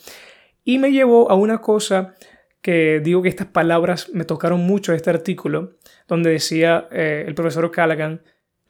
Y 0.63 0.77
me 0.77 0.91
llevó 0.91 1.31
a 1.31 1.33
una 1.33 1.59
cosa 1.59 2.13
que 2.61 2.99
digo 3.03 3.23
que 3.23 3.29
estas 3.29 3.47
palabras 3.47 4.09
me 4.13 4.25
tocaron 4.25 4.59
mucho 4.61 4.91
de 4.91 4.97
este 4.97 5.09
artículo, 5.09 5.77
donde 6.07 6.29
decía 6.29 6.87
eh, 6.91 7.23
el 7.25 7.33
profesor 7.33 7.71
Callaghan, 7.71 8.21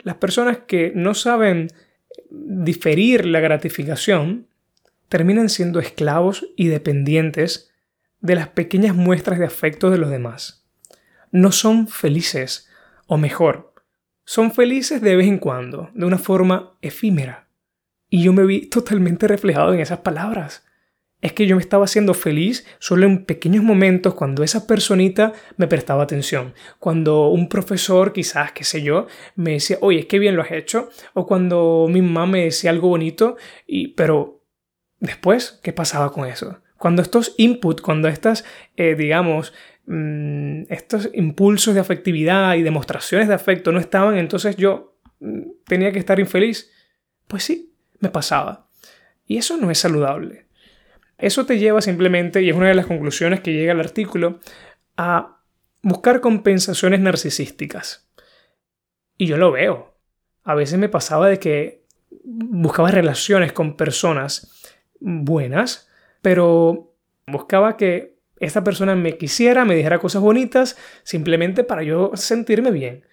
las 0.03 0.15
personas 0.15 0.59
que 0.67 0.91
no 0.95 1.13
saben 1.13 1.67
diferir 2.29 3.25
la 3.25 3.39
gratificación, 3.39 4.47
terminan 5.09 5.49
siendo 5.49 5.79
esclavos 5.79 6.47
y 6.55 6.67
dependientes 6.67 7.71
de 8.21 8.35
las 8.35 8.47
pequeñas 8.49 8.95
muestras 8.95 9.39
de 9.39 9.45
afecto 9.45 9.89
de 9.89 9.97
los 9.97 10.09
demás. 10.09 10.65
No 11.31 11.51
son 11.51 11.87
felices, 11.87 12.69
o 13.07 13.17
mejor, 13.17 13.73
son 14.23 14.53
felices 14.53 15.01
de 15.01 15.15
vez 15.15 15.27
en 15.27 15.39
cuando, 15.39 15.89
de 15.93 16.05
una 16.05 16.17
forma 16.17 16.77
efímera. 16.81 17.49
Y 18.09 18.23
yo 18.23 18.33
me 18.33 18.45
vi 18.45 18.67
totalmente 18.67 19.27
reflejado 19.27 19.73
en 19.73 19.79
esas 19.79 19.99
palabras. 19.99 20.65
Es 21.21 21.33
que 21.33 21.45
yo 21.45 21.55
me 21.55 21.61
estaba 21.61 21.85
haciendo 21.85 22.13
feliz 22.13 22.65
solo 22.79 23.05
en 23.05 23.25
pequeños 23.25 23.63
momentos 23.63 24.15
cuando 24.15 24.43
esa 24.43 24.65
personita 24.65 25.33
me 25.57 25.67
prestaba 25.67 26.03
atención. 26.03 26.53
Cuando 26.79 27.29
un 27.29 27.47
profesor, 27.47 28.11
quizás, 28.11 28.51
qué 28.51 28.63
sé 28.63 28.81
yo, 28.81 29.07
me 29.35 29.51
decía, 29.51 29.77
oye, 29.81 30.07
qué 30.07 30.17
bien 30.17 30.35
lo 30.35 30.41
has 30.41 30.51
hecho. 30.51 30.89
O 31.13 31.27
cuando 31.27 31.87
mi 31.89 32.01
mamá 32.01 32.25
me 32.25 32.43
decía 32.45 32.71
algo 32.71 32.89
bonito, 32.89 33.37
y, 33.67 33.89
pero 33.89 34.41
Después, 35.01 35.59
¿qué 35.63 35.73
pasaba 35.73 36.13
con 36.13 36.27
eso? 36.27 36.61
Cuando 36.77 37.01
estos 37.01 37.33
inputs, 37.37 37.81
cuando 37.81 38.07
estas, 38.07 38.45
eh, 38.77 38.93
digamos, 38.95 39.51
mm, 39.87 40.63
estos 40.69 41.09
impulsos 41.13 41.73
de 41.73 41.79
afectividad 41.79 42.53
y 42.53 42.61
demostraciones 42.61 43.27
de 43.27 43.33
afecto 43.33 43.71
no 43.71 43.79
estaban, 43.79 44.17
entonces 44.17 44.55
yo 44.57 44.95
mm, 45.19 45.41
tenía 45.65 45.91
que 45.91 45.97
estar 45.97 46.19
infeliz. 46.19 46.71
Pues 47.27 47.43
sí, 47.43 47.73
me 47.99 48.09
pasaba. 48.09 48.69
Y 49.25 49.37
eso 49.37 49.57
no 49.57 49.71
es 49.71 49.79
saludable. 49.79 50.45
Eso 51.21 51.45
te 51.45 51.59
lleva 51.59 51.81
simplemente, 51.81 52.41
y 52.41 52.49
es 52.49 52.55
una 52.55 52.67
de 52.67 52.73
las 52.73 52.87
conclusiones 52.87 53.39
que 53.39 53.53
llega 53.53 53.73
el 53.73 53.79
artículo, 53.79 54.39
a 54.97 55.39
buscar 55.81 56.19
compensaciones 56.19 56.99
narcisísticas. 56.99 58.09
Y 59.17 59.27
yo 59.27 59.37
lo 59.37 59.51
veo. 59.51 59.95
A 60.43 60.55
veces 60.55 60.79
me 60.79 60.89
pasaba 60.89 61.29
de 61.29 61.39
que 61.39 61.85
buscaba 62.23 62.91
relaciones 62.91 63.53
con 63.53 63.77
personas 63.77 64.51
buenas, 64.99 65.89
pero 66.21 66.95
buscaba 67.27 67.77
que 67.77 68.17
esta 68.39 68.63
persona 68.63 68.95
me 68.95 69.17
quisiera, 69.17 69.65
me 69.65 69.75
dijera 69.75 69.99
cosas 69.99 70.21
bonitas, 70.21 70.77
simplemente 71.03 71.63
para 71.63 71.83
yo 71.83 72.11
sentirme 72.15 72.71
bien. 72.71 73.05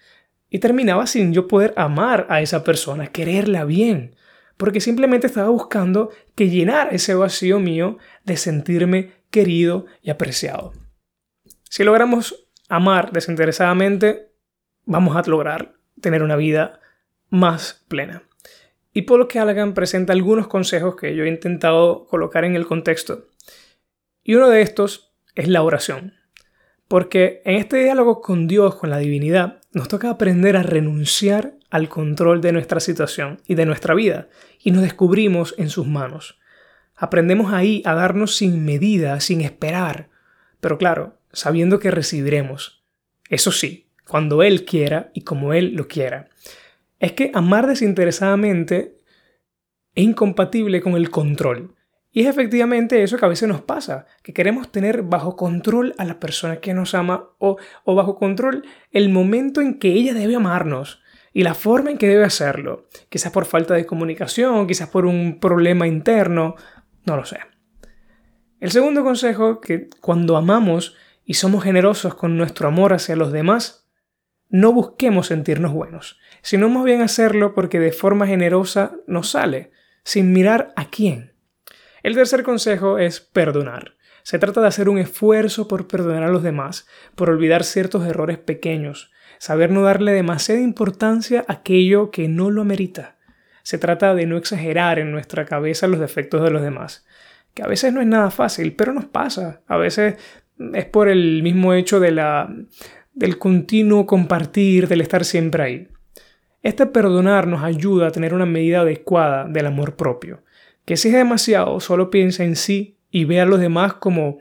Y 0.49 0.57
terminaba 0.57 1.05
sin 1.05 1.33
yo 1.33 1.47
poder 1.47 1.73
amar 1.77 2.25
a 2.29 2.41
esa 2.41 2.63
persona, 2.63 3.07
quererla 3.07 3.65
bien, 3.65 4.15
porque 4.59 4.81
simplemente 4.81 5.25
estaba 5.25 5.47
buscando 5.47 6.09
que 6.35 6.49
llenar 6.49 6.93
ese 6.93 7.15
vacío 7.15 7.61
mío 7.61 7.97
de 8.25 8.35
sentirme 8.35 9.13
querido 9.31 9.85
y 10.01 10.09
apreciado. 10.09 10.73
Si 11.63 11.85
logramos 11.85 12.49
amar 12.67 13.13
desinteresadamente, 13.13 14.33
vamos 14.83 15.15
a 15.15 15.23
lograr 15.29 15.75
tener 16.01 16.23
una 16.23 16.35
vida 16.35 16.81
más 17.29 17.85
plena. 17.87 18.23
Y 18.91 19.03
Paul 19.03 19.29
Callaghan 19.29 19.73
presenta 19.73 20.11
algunos 20.11 20.49
consejos 20.49 20.97
que 20.97 21.15
yo 21.15 21.23
he 21.23 21.29
intentado 21.29 22.05
colocar 22.07 22.43
en 22.43 22.57
el 22.57 22.67
contexto. 22.67 23.29
Y 24.25 24.35
uno 24.35 24.49
de 24.49 24.61
estos 24.61 25.13
es 25.35 25.47
la 25.47 25.63
oración. 25.63 26.15
Porque 26.89 27.41
en 27.45 27.55
este 27.55 27.77
diálogo 27.77 28.19
con 28.19 28.45
Dios, 28.47 28.75
con 28.75 28.89
la 28.89 28.97
divinidad, 28.97 29.61
nos 29.71 29.87
toca 29.87 30.09
aprender 30.09 30.57
a 30.57 30.63
renunciar 30.63 31.53
al 31.69 31.87
control 31.87 32.41
de 32.41 32.51
nuestra 32.51 32.79
situación 32.79 33.39
y 33.47 33.55
de 33.55 33.65
nuestra 33.65 33.93
vida, 33.93 34.27
y 34.59 34.71
nos 34.71 34.83
descubrimos 34.83 35.55
en 35.57 35.69
sus 35.69 35.87
manos. 35.87 36.39
Aprendemos 36.95 37.53
ahí 37.53 37.81
a 37.85 37.95
darnos 37.95 38.35
sin 38.35 38.65
medida, 38.65 39.19
sin 39.21 39.41
esperar, 39.41 40.09
pero 40.59 40.77
claro, 40.77 41.17
sabiendo 41.31 41.79
que 41.79 41.91
recibiremos. 41.91 42.83
Eso 43.29 43.51
sí, 43.51 43.87
cuando 44.07 44.43
Él 44.43 44.65
quiera 44.65 45.11
y 45.13 45.21
como 45.21 45.53
Él 45.53 45.73
lo 45.75 45.87
quiera 45.87 46.29
es 46.99 47.13
que 47.13 47.31
amar 47.33 47.67
desinteresadamente 47.67 48.97
es 49.95 50.03
incompatible 50.03 50.81
con 50.81 50.93
el 50.93 51.09
control. 51.09 51.75
Y 52.11 52.21
es 52.21 52.27
efectivamente 52.27 53.03
eso 53.03 53.17
que 53.17 53.25
a 53.25 53.29
veces 53.29 53.47
nos 53.47 53.61
pasa, 53.61 54.05
que 54.23 54.33
queremos 54.33 54.71
tener 54.71 55.03
bajo 55.03 55.35
control 55.35 55.93
a 55.97 56.05
la 56.05 56.19
persona 56.19 56.57
que 56.57 56.73
nos 56.73 56.95
ama 56.95 57.29
o, 57.37 57.57
o 57.83 57.95
bajo 57.95 58.17
control 58.17 58.65
el 58.91 59.09
momento 59.09 59.61
en 59.61 59.77
que 59.77 59.93
ella 59.93 60.13
debe 60.13 60.35
amarnos 60.35 61.01
y 61.33 61.43
la 61.43 61.53
forma 61.53 61.91
en 61.91 61.97
que 61.97 62.07
debe 62.07 62.25
hacerlo. 62.25 62.87
Quizás 63.09 63.31
por 63.31 63.45
falta 63.45 63.73
de 63.73 63.85
comunicación, 63.85 64.67
quizás 64.67 64.89
por 64.89 65.05
un 65.05 65.39
problema 65.39 65.87
interno, 65.87 66.55
no 67.05 67.15
lo 67.15 67.25
sé. 67.25 67.39
El 68.59 68.71
segundo 68.71 69.03
consejo, 69.03 69.61
que 69.61 69.87
cuando 70.01 70.35
amamos 70.35 70.95
y 71.23 71.35
somos 71.35 71.63
generosos 71.63 72.15
con 72.15 72.37
nuestro 72.37 72.67
amor 72.67 72.93
hacia 72.93 73.15
los 73.15 73.31
demás, 73.31 73.87
no 74.49 74.73
busquemos 74.73 75.27
sentirnos 75.27 75.73
buenos, 75.73 76.19
sino 76.41 76.69
más 76.69 76.83
bien 76.83 77.01
hacerlo 77.01 77.53
porque 77.53 77.79
de 77.79 77.91
forma 77.91 78.27
generosa 78.27 78.95
nos 79.05 79.29
sale, 79.29 79.71
sin 80.03 80.33
mirar 80.33 80.73
a 80.75 80.89
quién. 80.89 81.33
El 82.01 82.15
tercer 82.15 82.43
consejo 82.43 82.97
es 82.97 83.19
perdonar. 83.19 83.95
Se 84.23 84.39
trata 84.39 84.61
de 84.61 84.67
hacer 84.67 84.89
un 84.89 84.97
esfuerzo 84.97 85.67
por 85.67 85.87
perdonar 85.87 86.23
a 86.23 86.29
los 86.29 86.43
demás, 86.43 86.87
por 87.15 87.29
olvidar 87.29 87.63
ciertos 87.63 88.05
errores 88.07 88.37
pequeños, 88.37 89.11
saber 89.39 89.71
no 89.71 89.81
darle 89.81 90.11
demasiada 90.11 90.61
importancia 90.61 91.43
a 91.47 91.53
aquello 91.53 92.11
que 92.11 92.27
no 92.27 92.51
lo 92.51 92.61
amerita. 92.61 93.17
Se 93.63 93.77
trata 93.77 94.13
de 94.13 94.27
no 94.27 94.37
exagerar 94.37 94.99
en 94.99 95.11
nuestra 95.11 95.45
cabeza 95.45 95.87
los 95.87 95.99
defectos 95.99 96.43
de 96.43 96.51
los 96.51 96.61
demás, 96.61 97.05
que 97.53 97.63
a 97.63 97.67
veces 97.67 97.91
no 97.93 98.01
es 98.01 98.07
nada 98.07 98.29
fácil, 98.29 98.75
pero 98.75 98.93
nos 98.93 99.05
pasa. 99.05 99.61
A 99.67 99.77
veces 99.77 100.15
es 100.73 100.85
por 100.85 101.07
el 101.07 101.41
mismo 101.41 101.73
hecho 101.73 101.99
de 101.99 102.11
la, 102.11 102.53
del 103.13 103.37
continuo 103.37 104.05
compartir, 104.05 104.87
del 104.87 105.01
estar 105.01 105.23
siempre 105.23 105.63
ahí. 105.63 105.87
Este 106.61 106.85
perdonar 106.85 107.47
nos 107.47 107.63
ayuda 107.63 108.07
a 108.07 108.11
tener 108.11 108.33
una 108.33 108.45
medida 108.45 108.81
adecuada 108.81 109.47
del 109.47 109.65
amor 109.65 109.95
propio, 109.95 110.43
que 110.83 110.97
si 110.97 111.07
es 111.07 111.13
demasiado 111.13 111.79
solo 111.79 112.09
piensa 112.09 112.43
en 112.43 112.57
sí 112.57 112.97
y 113.09 113.23
ve 113.23 113.39
a 113.39 113.45
los 113.45 113.61
demás 113.61 113.93
como 113.93 114.39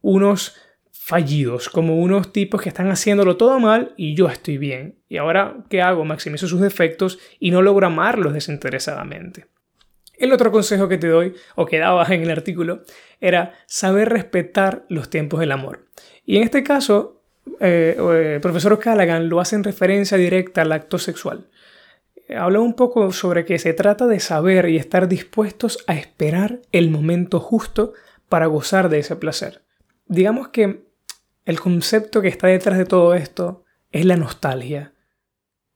unos 0.00 0.56
fallidos, 1.04 1.68
como 1.68 1.98
unos 1.98 2.32
tipos 2.32 2.62
que 2.62 2.68
están 2.68 2.88
haciéndolo 2.88 3.36
todo 3.36 3.58
mal 3.58 3.92
y 3.96 4.14
yo 4.14 4.28
estoy 4.28 4.56
bien. 4.56 5.00
Y 5.08 5.16
ahora, 5.16 5.56
¿qué 5.68 5.82
hago? 5.82 6.04
Maximizo 6.04 6.46
sus 6.46 6.60
defectos 6.60 7.18
y 7.40 7.50
no 7.50 7.60
logro 7.60 7.88
amarlos 7.88 8.34
desinteresadamente. 8.34 9.46
El 10.16 10.32
otro 10.32 10.52
consejo 10.52 10.88
que 10.88 10.98
te 10.98 11.08
doy, 11.08 11.34
o 11.56 11.66
que 11.66 11.80
daba 11.80 12.06
en 12.06 12.22
el 12.22 12.30
artículo, 12.30 12.82
era 13.20 13.52
saber 13.66 14.10
respetar 14.10 14.86
los 14.88 15.10
tiempos 15.10 15.40
del 15.40 15.50
amor. 15.50 15.88
Y 16.24 16.36
en 16.36 16.44
este 16.44 16.62
caso, 16.62 17.24
eh, 17.58 17.96
el 18.34 18.40
profesor 18.40 18.78
Callaghan 18.78 19.28
lo 19.28 19.40
hace 19.40 19.56
en 19.56 19.64
referencia 19.64 20.16
directa 20.16 20.62
al 20.62 20.70
acto 20.70 20.98
sexual. 20.98 21.48
Habla 22.28 22.60
un 22.60 22.74
poco 22.74 23.10
sobre 23.10 23.44
que 23.44 23.58
se 23.58 23.74
trata 23.74 24.06
de 24.06 24.20
saber 24.20 24.68
y 24.68 24.76
estar 24.76 25.08
dispuestos 25.08 25.82
a 25.88 25.96
esperar 25.96 26.60
el 26.70 26.90
momento 26.90 27.40
justo 27.40 27.92
para 28.28 28.46
gozar 28.46 28.88
de 28.88 29.00
ese 29.00 29.16
placer. 29.16 29.62
Digamos 30.06 30.48
que 30.48 30.91
el 31.44 31.60
concepto 31.60 32.22
que 32.22 32.28
está 32.28 32.46
detrás 32.46 32.78
de 32.78 32.84
todo 32.84 33.14
esto 33.14 33.64
es 33.90 34.04
la 34.04 34.16
nostalgia. 34.16 34.92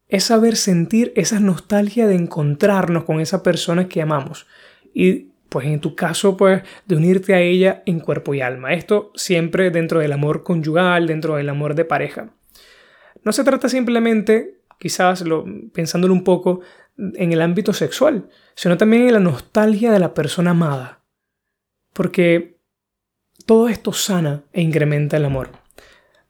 Es 0.07 0.25
saber 0.25 0.57
sentir 0.57 1.13
esa 1.17 1.41
nostalgia 1.41 2.07
de 2.07 2.15
encontrarnos 2.15 3.05
con 3.05 3.21
esa 3.21 3.43
persona 3.43 3.89
que 3.89 4.01
amamos. 4.01 4.47
Y 4.95 5.33
pues 5.49 5.67
en 5.67 5.81
tu 5.81 5.95
caso, 5.95 6.37
pues 6.37 6.63
de 6.87 6.97
unirte 6.97 7.35
a 7.35 7.41
ella 7.41 7.83
en 7.87 8.01
cuerpo 8.01 8.35
y 8.35 8.41
alma. 8.41 8.73
Esto 8.75 9.11
siempre 9.15 9.71
dentro 9.71 10.01
del 10.01 10.13
amor 10.13 10.43
conyugal, 10.43 11.07
dentro 11.07 11.37
del 11.37 11.49
amor 11.49 11.75
de 11.75 11.85
pareja. 11.85 12.31
No 13.25 13.33
se 13.33 13.45
trata 13.45 13.69
simplemente, 13.69 14.61
quizás 14.79 15.23
lo, 15.23 15.45
pensándolo 15.73 16.15
un 16.15 16.25
poco, 16.25 16.61
en 16.97 17.33
el 17.33 17.43
ámbito 17.43 17.73
sexual, 17.73 18.29
sino 18.55 18.77
también 18.77 19.03
en 19.03 19.15
la 19.15 19.21
nostalgia 19.21 19.93
de 19.93 19.99
la 19.99 20.15
persona 20.15 20.53
amada. 20.53 21.03
Porque 21.93 22.56
todo 23.47 23.69
esto 23.69 23.93
sana 23.93 24.43
e 24.53 24.61
incrementa 24.61 25.17
el 25.17 25.25
amor. 25.25 25.51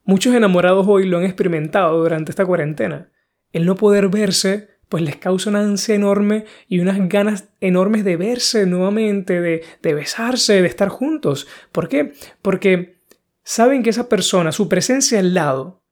Muchos 0.05 0.35
enamorados 0.35 0.87
hoy 0.87 1.07
lo 1.07 1.19
han 1.19 1.25
experimentado 1.25 1.99
durante 1.99 2.31
esta 2.31 2.47
cuarentena. 2.47 3.11
El 3.53 3.67
no 3.67 3.75
poder 3.75 4.09
verse 4.09 4.77
pues 4.89 5.03
les 5.03 5.17
causa 5.17 5.51
una 5.51 5.61
ansia 5.61 5.95
enorme 5.95 6.45
y 6.69 6.79
unas 6.79 7.09
ganas 7.09 7.49
enormes 7.61 8.05
de 8.05 8.17
verse 8.17 8.67
nuevamente, 8.67 9.41
de, 9.41 9.95
besarse, 9.95 10.63
de 10.63 10.69
estar 10.69 10.89
juntos. 10.89 11.49
¿Por 11.73 11.89
qué? 11.89 12.13
Porque 12.41 13.01
saben 13.43 13.83
que 13.83 13.91
esa 13.91 14.09
persona, 14.09 14.53
su 14.53 14.69
presencia 14.69 15.19
al 15.19 15.35
lado, 15.35 15.83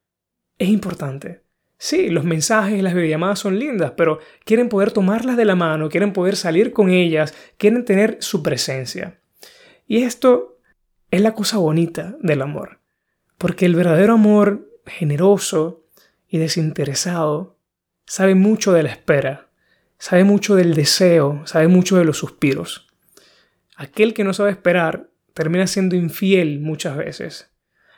es 0.59 0.69
importante. 0.69 1.43
Sí, 1.77 2.09
los 2.09 2.25
mensajes, 2.25 2.83
las 2.83 2.95
videollamadas 2.95 3.41
son 3.41 3.59
lindas, 3.59 3.95
pero 3.97 4.21
quieren 4.45 4.69
poder 4.69 4.93
tomarlas 4.93 5.37
de 5.37 5.45
la 5.45 5.57
mano, 5.57 5.89
quieren 5.89 6.13
poder 6.13 6.37
salir 6.37 6.73
con 6.73 6.91
ellas, 6.91 7.35
quieren 7.57 7.85
tener 7.85 8.19
su 8.21 8.45
presencia. 8.45 9.19
Y 9.87 10.03
esto 10.05 10.54
es 11.15 11.21
la 11.21 11.33
cosa 11.33 11.59
bonita 11.59 12.17
del 12.21 12.43
amor. 12.43 12.81
Porque 13.39 13.67
el 13.67 13.77
verdadero 13.77 14.15
amor 14.15 14.69
generoso 14.85 15.85
y 16.27 16.39
desinteresado 16.39 17.57
sabe 18.05 18.35
mucho 18.35 18.73
de 18.73 18.83
la 18.83 18.91
espera, 18.91 19.49
sabe 19.97 20.25
mucho 20.25 20.57
del 20.57 20.75
deseo, 20.75 21.43
sabe 21.47 21.69
mucho 21.69 21.97
de 21.97 22.05
los 22.05 22.19
suspiros. 22.19 22.89
Aquel 23.77 24.13
que 24.13 24.25
no 24.25 24.35
sabe 24.35 24.51
esperar 24.51 25.09
termina 25.35 25.69
siendo 25.69 25.95
infiel 25.95 26.59
muchas 26.59 26.97
veces. 26.97 27.49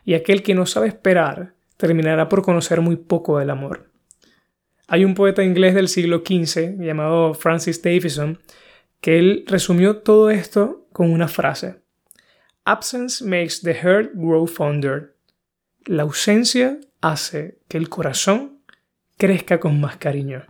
Y 0.05 0.13
aquel 0.13 0.43
que 0.43 0.55
no 0.55 0.67
sabe 0.67 0.89
esperar 0.89 1.55
terminará 1.79 2.29
por 2.29 2.43
conocer 2.43 2.83
muy 2.83 2.97
poco 2.97 3.39
del 3.39 3.49
amor. 3.49 3.91
Hay 4.89 5.07
un 5.07 5.15
poeta 5.15 5.43
inglés 5.43 5.75
del 5.75 5.89
siglo 5.89 6.19
XV 6.19 6.83
llamado 6.83 7.33
Francis 7.33 7.81
Davison 7.81 8.41
que 9.01 9.19
él 9.19 9.45
resumió 9.47 9.99
todo 10.03 10.29
esto 10.29 10.87
con 10.93 11.11
una 11.11 11.29
frase. 11.29 11.86
Absence 12.67 13.25
makes 13.25 13.61
the 13.63 13.75
heart 13.75 14.11
grow 14.15 14.45
fonder. 14.45 15.15
La 15.85 16.03
ausencia 16.03 16.81
hace 17.01 17.61
que 17.69 17.79
el 17.79 17.89
corazón 17.89 18.61
crezca 19.17 19.61
con 19.61 19.81
más 19.81 19.99
cariño. 19.99 20.45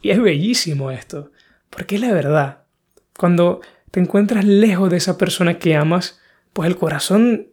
Y 0.00 0.10
es 0.10 0.22
bellísimo 0.22 0.92
esto, 0.92 1.32
porque 1.68 1.96
es 1.96 2.00
la 2.00 2.12
verdad. 2.12 2.62
Cuando 3.18 3.60
te 3.90 3.98
encuentras 3.98 4.44
lejos 4.44 4.88
de 4.88 4.98
esa 4.98 5.18
persona 5.18 5.58
que 5.58 5.74
amas, 5.74 6.20
pues 6.52 6.68
el 6.68 6.76
corazón 6.76 7.48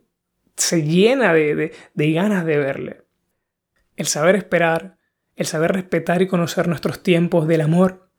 se 0.55 0.83
llena 0.83 1.33
de, 1.33 1.73
de 1.95 2.11
ganas 2.11 2.45
de 2.45 2.57
verle. 2.57 3.01
El 3.95 4.05
saber 4.05 4.35
esperar, 4.35 4.97
el 5.35 5.47
saber 5.47 5.71
respetar 5.71 6.21
y 6.21 6.27
conocer 6.27 6.67
nuestros 6.67 7.01
tiempos 7.01 7.47
del 7.47 7.61
amor, 7.61 8.11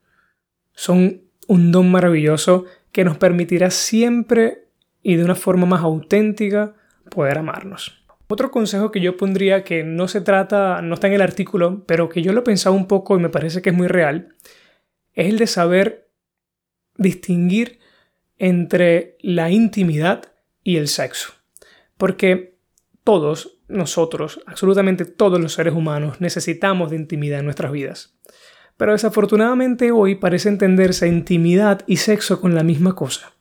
son 0.72 1.22
un 1.46 1.70
don 1.70 1.92
maravilloso 1.92 2.64
que 2.90 3.04
nos 3.04 3.18
permitirá 3.18 3.70
siempre 3.70 4.69
y 5.02 5.16
de 5.16 5.24
una 5.24 5.34
forma 5.34 5.66
más 5.66 5.82
auténtica 5.82 6.74
poder 7.10 7.38
amarnos. 7.38 8.04
Otro 8.28 8.50
consejo 8.50 8.92
que 8.92 9.00
yo 9.00 9.16
pondría 9.16 9.64
que 9.64 9.82
no 9.82 10.06
se 10.06 10.20
trata, 10.20 10.80
no 10.82 10.94
está 10.94 11.08
en 11.08 11.14
el 11.14 11.22
artículo, 11.22 11.84
pero 11.86 12.08
que 12.08 12.22
yo 12.22 12.32
lo 12.32 12.40
he 12.40 12.44
pensado 12.44 12.76
un 12.76 12.86
poco 12.86 13.16
y 13.16 13.20
me 13.20 13.28
parece 13.28 13.60
que 13.60 13.70
es 13.70 13.76
muy 13.76 13.88
real, 13.88 14.36
es 15.14 15.26
el 15.26 15.38
de 15.38 15.48
saber 15.48 16.10
distinguir 16.96 17.80
entre 18.38 19.16
la 19.20 19.50
intimidad 19.50 20.32
y 20.62 20.76
el 20.76 20.86
sexo. 20.86 21.32
Porque 21.96 22.56
todos 23.02 23.58
nosotros, 23.66 24.40
absolutamente 24.46 25.04
todos 25.04 25.40
los 25.40 25.54
seres 25.54 25.74
humanos, 25.74 26.20
necesitamos 26.20 26.90
de 26.90 26.96
intimidad 26.96 27.40
en 27.40 27.46
nuestras 27.46 27.72
vidas. 27.72 28.16
Pero 28.76 28.92
desafortunadamente 28.92 29.90
hoy 29.90 30.14
parece 30.14 30.48
entenderse 30.48 31.08
intimidad 31.08 31.82
y 31.86 31.96
sexo 31.96 32.40
con 32.40 32.54
la 32.54 32.62
misma 32.62 32.94
cosa 32.94 33.32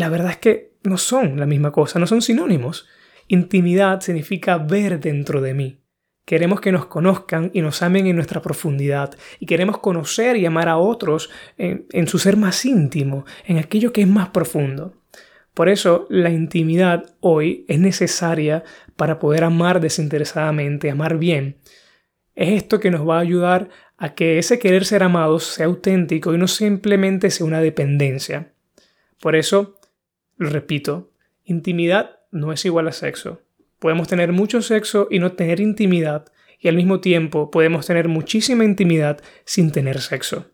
la 0.00 0.08
verdad 0.08 0.30
es 0.30 0.38
que 0.38 0.72
no 0.82 0.96
son 0.96 1.38
la 1.38 1.44
misma 1.44 1.72
cosa, 1.72 1.98
no 1.98 2.06
son 2.06 2.22
sinónimos. 2.22 2.88
Intimidad 3.28 4.00
significa 4.00 4.56
ver 4.56 4.98
dentro 4.98 5.42
de 5.42 5.52
mí. 5.52 5.80
Queremos 6.24 6.62
que 6.62 6.72
nos 6.72 6.86
conozcan 6.86 7.50
y 7.52 7.60
nos 7.60 7.82
amen 7.82 8.06
en 8.06 8.16
nuestra 8.16 8.40
profundidad. 8.40 9.14
Y 9.40 9.46
queremos 9.46 9.78
conocer 9.78 10.38
y 10.38 10.46
amar 10.46 10.70
a 10.70 10.78
otros 10.78 11.28
en, 11.58 12.08
su 12.08 12.18
ser 12.18 12.38
más 12.38 12.64
íntimo, 12.64 13.26
en 13.44 13.58
aquello 13.58 13.92
que 13.92 14.00
es 14.00 14.08
más 14.08 14.30
profundo. 14.30 14.94
Por 15.52 15.68
eso 15.68 16.06
la 16.08 16.30
intimidad 16.30 17.16
hoy 17.20 17.66
es 17.68 17.78
necesaria 17.78 18.64
para 18.96 19.18
poder 19.18 19.44
amar 19.44 19.80
desinteresadamente, 19.80 20.90
amar 20.90 21.18
bien. 21.18 21.58
Es 22.34 22.54
esto 22.54 22.80
que 22.80 22.90
nos 22.90 23.06
va 23.06 23.18
a 23.18 23.20
ayudar 23.20 23.68
a 23.98 24.14
que 24.14 24.38
ese 24.38 24.58
querer 24.58 24.86
ser 24.86 25.02
amados 25.02 25.44
sea 25.44 25.66
auténtico 25.66 26.32
y 26.32 26.38
no 26.38 26.48
simplemente 26.48 27.30
sea 27.30 27.44
una 27.44 27.60
dependencia. 27.60 28.54
Por 29.20 29.36
eso 29.36 29.79
lo 30.40 30.48
repito, 30.48 31.12
intimidad 31.44 32.18
no 32.30 32.50
es 32.50 32.64
igual 32.64 32.88
a 32.88 32.92
sexo. 32.92 33.42
Podemos 33.78 34.08
tener 34.08 34.32
mucho 34.32 34.62
sexo 34.62 35.06
y 35.10 35.18
no 35.18 35.32
tener 35.32 35.60
intimidad, 35.60 36.32
y 36.58 36.68
al 36.68 36.76
mismo 36.76 37.00
tiempo 37.00 37.50
podemos 37.50 37.86
tener 37.86 38.08
muchísima 38.08 38.64
intimidad 38.64 39.20
sin 39.44 39.70
tener 39.70 40.00
sexo. 40.00 40.50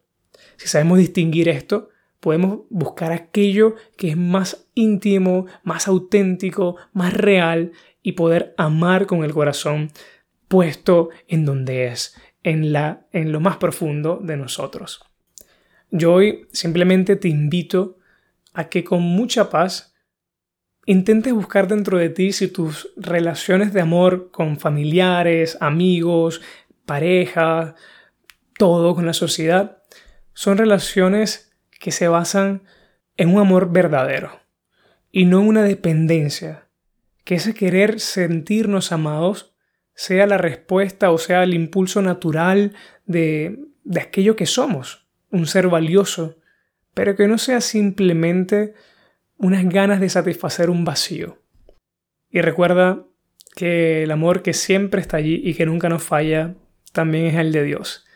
Si 0.57 0.67
sabemos 0.67 0.99
distinguir 0.99 1.49
esto, 1.49 1.91
podemos 2.19 2.63
buscar 2.69 3.13
aquello 3.13 3.77
que 3.97 4.09
es 4.09 4.17
más 4.17 4.67
íntimo, 4.75 5.47
más 5.63 5.87
auténtico, 5.87 6.77
más 6.93 7.15
real 7.15 7.71
y 8.03 8.13
poder 8.13 8.55
amar 8.57 9.07
con 9.07 9.23
el 9.23 9.33
corazón 9.33 9.93
puesto 10.49 11.11
en 11.29 11.45
donde 11.45 11.87
es, 11.87 12.17
en, 12.43 12.73
la, 12.73 13.07
en 13.13 13.31
lo 13.31 13.39
más 13.39 13.59
profundo 13.59 14.19
de 14.21 14.37
nosotros. 14.37 15.01
Yo 15.93 16.15
hoy 16.15 16.49
simplemente 16.51 17.15
te 17.15 17.29
invito 17.29 17.99
a 18.57 18.71
que 18.71 18.85
con 18.85 19.03
mucha 19.03 19.51
paz 19.51 19.95
intentes 20.87 21.35
buscar 21.35 21.69
dentro 21.69 21.99
de 21.99 22.09
ti 22.09 22.33
si 22.33 22.49
tus 22.49 22.89
relaciones 22.97 23.75
de 23.75 23.83
amor 23.83 24.31
con 24.31 24.59
familiares, 24.59 25.59
amigos, 25.61 26.41
pareja, 26.87 27.75
todo 28.59 28.95
con 28.95 29.05
la 29.05 29.13
sociedad, 29.13 29.83
son 30.33 30.57
relaciones 30.57 31.53
que 31.79 31.93
se 31.93 32.09
basan 32.09 32.63
en 33.19 33.35
un 33.35 33.41
amor 33.41 33.71
verdadero. 33.71 34.41
y 35.13 35.25
no 35.25 35.41
una 35.41 35.63
dependencia. 35.63 36.69
Que 37.25 37.37
ese 37.37 37.55
querer 37.55 38.01
sentirnos 38.01 38.93
amados 38.93 39.55
sea 39.95 40.27
la 40.27 40.37
respuesta 40.37 41.11
o 41.11 41.17
sea 41.17 41.43
el 41.43 41.55
impulso 41.55 42.03
natural 42.03 42.75
de, 43.07 43.59
de 43.85 44.01
aquello 44.01 44.37
que 44.37 44.45
somos, 44.45 45.07
un 45.31 45.47
ser 45.47 45.69
valioso, 45.69 46.37
pero 46.97 47.15
que 47.15 47.29
no 47.29 47.37
sea 47.37 47.61
simplemente 47.61 48.73
unas 49.37 49.69
ganas 49.69 50.01
de 50.01 50.09
satisfacer 50.09 50.71
un 50.71 50.87
vacío. 50.87 51.43
Y 52.31 52.41
recuerda 52.41 53.05
que 53.55 54.03
el 54.05 54.11
amor 54.11 54.41
que 54.41 54.55
siempre 54.55 55.03
está 55.03 55.19
allí 55.19 55.43
y 55.45 55.53
que 55.53 55.67
nunca 55.67 55.91
nos 55.91 56.03
falla 56.03 56.55
también 56.93 57.27
es 57.27 57.35
el 57.35 57.53
de 57.53 57.65
Dios. 57.65 58.07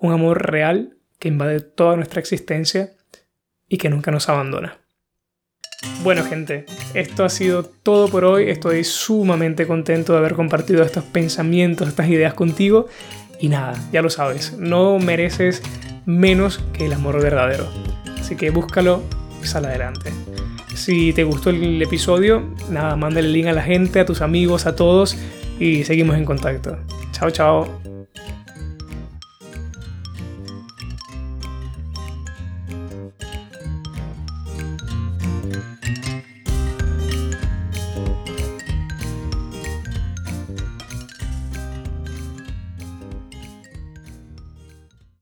Un 0.00 0.12
amor 0.12 0.50
real 0.50 0.96
que 1.20 1.28
invade 1.28 1.60
toda 1.60 1.94
nuestra 1.94 2.18
existencia 2.18 2.90
y 3.68 3.78
que 3.78 3.88
nunca 3.88 4.10
nos 4.10 4.28
abandona. 4.28 4.80
Bueno 6.02 6.24
gente, 6.24 6.66
esto 6.92 7.24
ha 7.24 7.28
sido 7.28 7.62
todo 7.62 8.08
por 8.08 8.24
hoy. 8.24 8.50
Estoy 8.50 8.82
sumamente 8.82 9.64
contento 9.64 10.12
de 10.12 10.18
haber 10.18 10.34
compartido 10.34 10.82
estos 10.82 11.04
pensamientos, 11.04 11.86
estas 11.86 12.08
ideas 12.08 12.34
contigo. 12.34 12.88
Y 13.38 13.48
nada, 13.48 13.74
ya 13.92 14.02
lo 14.02 14.10
sabes, 14.10 14.58
no 14.58 14.98
mereces 14.98 15.62
menos 16.04 16.58
que 16.72 16.86
el 16.86 16.94
amor 16.94 17.22
verdadero. 17.22 17.93
Así 18.34 18.40
que 18.40 18.50
búscalo 18.50 19.00
y 19.40 19.46
sal 19.46 19.64
adelante. 19.66 20.10
Si 20.74 21.12
te 21.12 21.22
gustó 21.22 21.50
el 21.50 21.80
episodio, 21.80 22.42
nada, 22.68 22.96
mándale 22.96 23.28
el 23.28 23.32
link 23.32 23.46
a 23.46 23.52
la 23.52 23.62
gente, 23.62 24.00
a 24.00 24.04
tus 24.04 24.22
amigos, 24.22 24.66
a 24.66 24.74
todos 24.74 25.16
y 25.60 25.84
seguimos 25.84 26.16
en 26.16 26.24
contacto. 26.24 26.76
Chao, 27.12 27.30
chao. 27.30 27.83